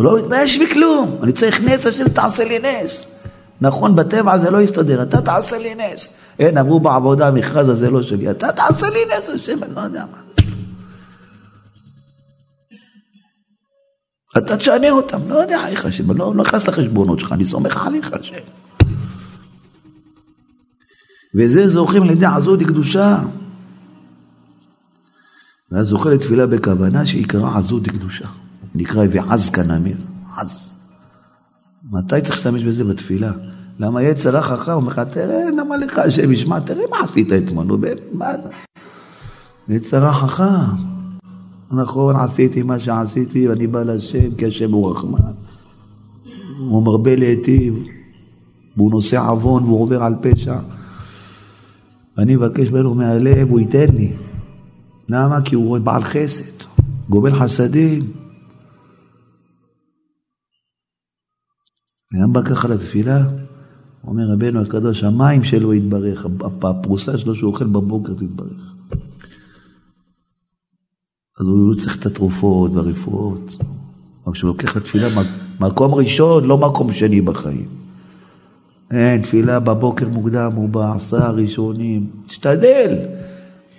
הוא 0.00 0.04
לא 0.04 0.18
מתבייש 0.18 0.58
בכלום, 0.58 1.18
אני 1.22 1.32
צריך 1.32 1.60
נס, 1.60 1.86
השם 1.86 2.08
תעשה 2.08 2.44
לי 2.44 2.58
נס. 2.58 3.24
נכון, 3.60 3.96
בטבע 3.96 4.38
זה 4.38 4.50
לא 4.50 4.60
יסתדר, 4.60 5.02
אתה 5.02 5.22
תעשה 5.22 5.58
לי 5.58 5.74
נס. 5.74 6.18
אין, 6.38 6.58
אמרו 6.58 6.80
בעבודה, 6.80 7.28
המכרז 7.28 7.68
הזה 7.68 7.90
לא 7.90 8.02
שלי, 8.02 8.30
אתה 8.30 8.52
תעשה 8.52 8.90
לי 8.90 8.98
נס, 9.18 9.28
השם, 9.28 9.62
אני 9.62 9.74
לא 9.74 9.80
יודע 9.80 10.04
מה. 10.12 10.18
אתה 14.38 14.56
תשנה 14.56 14.90
אותם, 14.90 15.20
לא 15.28 15.34
יודע 15.34 15.68
איך 15.68 15.84
השם, 15.84 16.10
אני 16.10 16.18
לא 16.18 16.34
נכנס 16.34 16.68
לחשבונות 16.68 17.20
שלך, 17.20 17.32
אני 17.32 17.44
סומך 17.44 17.86
עליך, 17.86 18.12
השם. 18.12 18.44
וזה 21.34 21.68
זוכים 21.68 22.02
לידי 22.02 22.26
עזות 22.26 22.60
לקדושה. 22.60 23.18
ואז 25.70 25.86
זוכה 25.86 26.10
לתפילה 26.10 26.46
בכוונה 26.46 27.06
שעיקרה 27.06 27.58
עזות 27.58 27.88
לקדושה. 27.88 28.26
נקרא 28.74 29.04
ועז 29.10 29.50
כנמיר, 29.50 29.96
עז. 30.36 30.70
מתי 31.92 32.20
צריך 32.20 32.34
להשתמש 32.34 32.62
בזה 32.62 32.84
בתפילה? 32.84 33.32
למה 33.78 34.02
יצר 34.02 34.30
רע 34.30 34.42
חכם, 34.42 34.72
אומר 34.72 34.88
לך, 34.88 34.98
תראה, 34.98 35.50
למה 35.58 35.76
לך 35.76 35.98
השם 35.98 36.32
ישמע, 36.32 36.60
תראה 36.60 36.84
מה 36.90 36.96
עשית 37.00 37.32
אתמול, 37.32 37.66
נו 37.66 37.78
מה 38.12 38.34
אתה? 38.34 38.48
יצר 39.68 39.98
רע 39.98 40.12
חכם. 40.12 40.44
נכון, 41.70 42.16
עשיתי 42.16 42.62
מה 42.62 42.78
שעשיתי, 42.80 43.48
ואני 43.48 43.66
בא 43.66 43.82
להשם, 43.82 44.34
כי 44.34 44.46
השם 44.46 44.72
הוא 44.72 44.90
רחמן. 44.90 45.18
הוא 46.58 46.82
מרבה 46.82 47.16
להיטיב, 47.16 47.84
והוא 48.76 48.90
נושא 48.90 49.20
עוון, 49.28 49.64
והוא 49.64 49.82
עובר 49.82 50.02
על 50.02 50.14
פשע. 50.20 50.58
ואני 52.16 52.36
מבקש 52.36 52.70
ממנו 52.70 52.94
מהלב, 52.94 53.50
הוא 53.50 53.60
ייתן 53.60 53.94
לי. 53.94 54.12
למה? 55.08 55.42
כי 55.42 55.54
הוא 55.54 55.78
בעל 55.78 56.04
חסד, 56.04 56.64
גומל 57.08 57.34
חסדים. 57.34 58.02
וגם 62.14 62.32
בא 62.32 62.42
ככה 62.42 62.68
לתפילה, 62.68 63.26
אומר 64.06 64.32
רבנו 64.32 64.62
הקדוש, 64.62 65.04
המים 65.04 65.44
שלו 65.44 65.74
יתברך, 65.74 66.26
הפרוסה 66.62 67.18
שלו 67.18 67.34
שהוא 67.34 67.52
אוכל 67.52 67.66
בבוקר 67.66 68.12
תתברך. 68.14 68.74
אז 71.40 71.46
הוא 71.46 71.70
לא 71.70 71.74
צריך 71.80 72.00
את 72.00 72.06
התרופות 72.06 72.74
והרפואות. 72.74 73.56
אבל 74.26 74.34
כשהוא 74.34 74.48
לוקח 74.48 74.76
לתפילה, 74.76 75.08
מקום 75.60 75.94
ראשון, 75.94 76.44
לא 76.44 76.58
מקום 76.58 76.92
שני 76.92 77.20
בחיים. 77.20 77.68
אין, 78.90 79.22
תפילה 79.22 79.60
בבוקר 79.60 80.08
מוקדם 80.08 80.52
הוא 80.54 80.68
בעשרה 80.68 81.26
הראשונים. 81.26 82.10
תשתדל. 82.26 82.98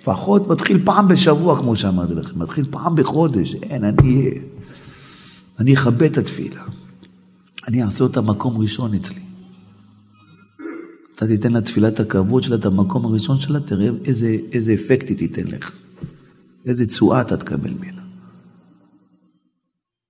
לפחות 0.00 0.48
מתחיל 0.48 0.80
פעם 0.84 1.08
בשבוע, 1.08 1.58
כמו 1.58 1.76
שאמרתי 1.76 2.14
לכם. 2.14 2.38
מתחיל 2.38 2.64
פעם 2.70 2.94
בחודש. 2.94 3.54
אין, 3.54 3.84
אני... 3.84 4.30
אני 5.58 5.74
אכבד 5.74 6.02
את 6.02 6.18
התפילה. 6.18 6.62
אני 7.68 7.82
אעשה 7.82 8.04
אותה 8.04 8.20
מקום 8.20 8.58
ראשון 8.58 8.94
אצלי. 8.94 9.20
אתה 11.14 11.26
תיתן 11.26 11.52
לתפילה 11.52 11.88
את 11.88 12.00
הכבוד 12.00 12.42
שלה, 12.42 12.56
את 12.56 12.64
המקום 12.64 13.04
הראשון 13.04 13.40
שלה, 13.40 13.60
תראה 13.60 13.88
איזה, 14.04 14.36
איזה 14.52 14.74
אפקט 14.74 15.08
היא 15.08 15.18
תיתן 15.18 15.46
לך. 15.46 15.72
איזה 16.66 16.86
תשואה 16.86 17.20
אתה 17.20 17.36
תקבל 17.36 17.70
ממנה. 17.70 18.02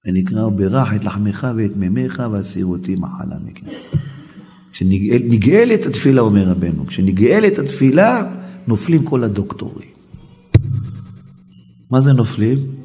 ונקרא, 0.06 0.48
ברך 0.48 0.88
את 0.96 1.04
לחמך 1.04 1.46
ואת 1.56 1.76
מימיך 1.76 2.22
והסירותי 2.32 2.96
מחלה 2.96 3.36
מכם. 3.44 3.66
כשנגאלת 4.72 5.86
התפילה, 5.86 6.20
אומר 6.20 6.48
רבנו, 6.48 6.86
כשנגאלת 6.86 7.58
התפילה, 7.58 8.34
נופלים 8.66 9.04
כל 9.04 9.24
הדוקטורים. 9.24 9.88
מה 11.90 12.00
זה 12.00 12.12
נופלים? 12.12 12.81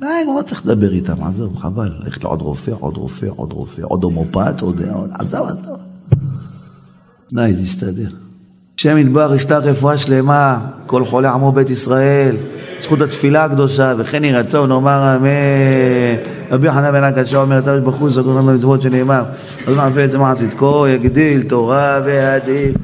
די, 0.00 0.06
לא 0.36 0.42
צריך 0.42 0.66
לדבר 0.66 0.92
איתם, 0.92 1.22
עזוב, 1.22 1.56
חבל, 1.56 1.90
ללכת 2.04 2.24
לעוד 2.24 2.42
רופא, 2.42 2.72
עוד 2.80 2.96
רופא, 2.96 3.26
עוד 3.36 3.52
רופא, 3.52 3.82
עוד 3.82 4.04
הומופט, 4.04 4.60
עוד... 4.60 4.82
עזוב, 5.12 5.48
עזוב. 5.48 5.78
די, 7.32 7.54
זה 7.54 7.62
יסתדר. 7.62 8.08
השם 8.80 8.98
ידבר, 8.98 9.34
ישלח 9.34 9.64
רפואה 9.64 9.98
שלמה, 9.98 10.58
כל 10.86 11.04
חולי 11.04 11.28
עמו 11.28 11.52
בית 11.52 11.70
ישראל, 11.70 12.36
זכות 12.82 13.00
התפילה 13.00 13.44
הקדושה, 13.44 13.94
וכן 13.98 14.24
יהי 14.24 14.32
רצון, 14.32 14.68
נאמר 14.68 15.16
אמן. 15.16 15.28
רבי 16.50 16.70
חנן 16.70 16.92
בן 16.92 17.04
הקשה 17.04 17.36
אומר, 17.36 17.60
צדיק 17.60 17.84
בחוץ, 17.84 18.12
זכות 18.12 18.26
לנו 18.26 18.54
מצוות 18.54 18.82
שנאמר, 18.82 19.22
אז 19.66 19.74
מעפה 19.74 20.04
את 20.04 20.10
זה 20.10 20.18
מה 20.18 20.34
צדקו, 20.34 20.88
יגדיל 20.88 21.42
תורה 21.42 22.00
וידעים. 22.04 22.74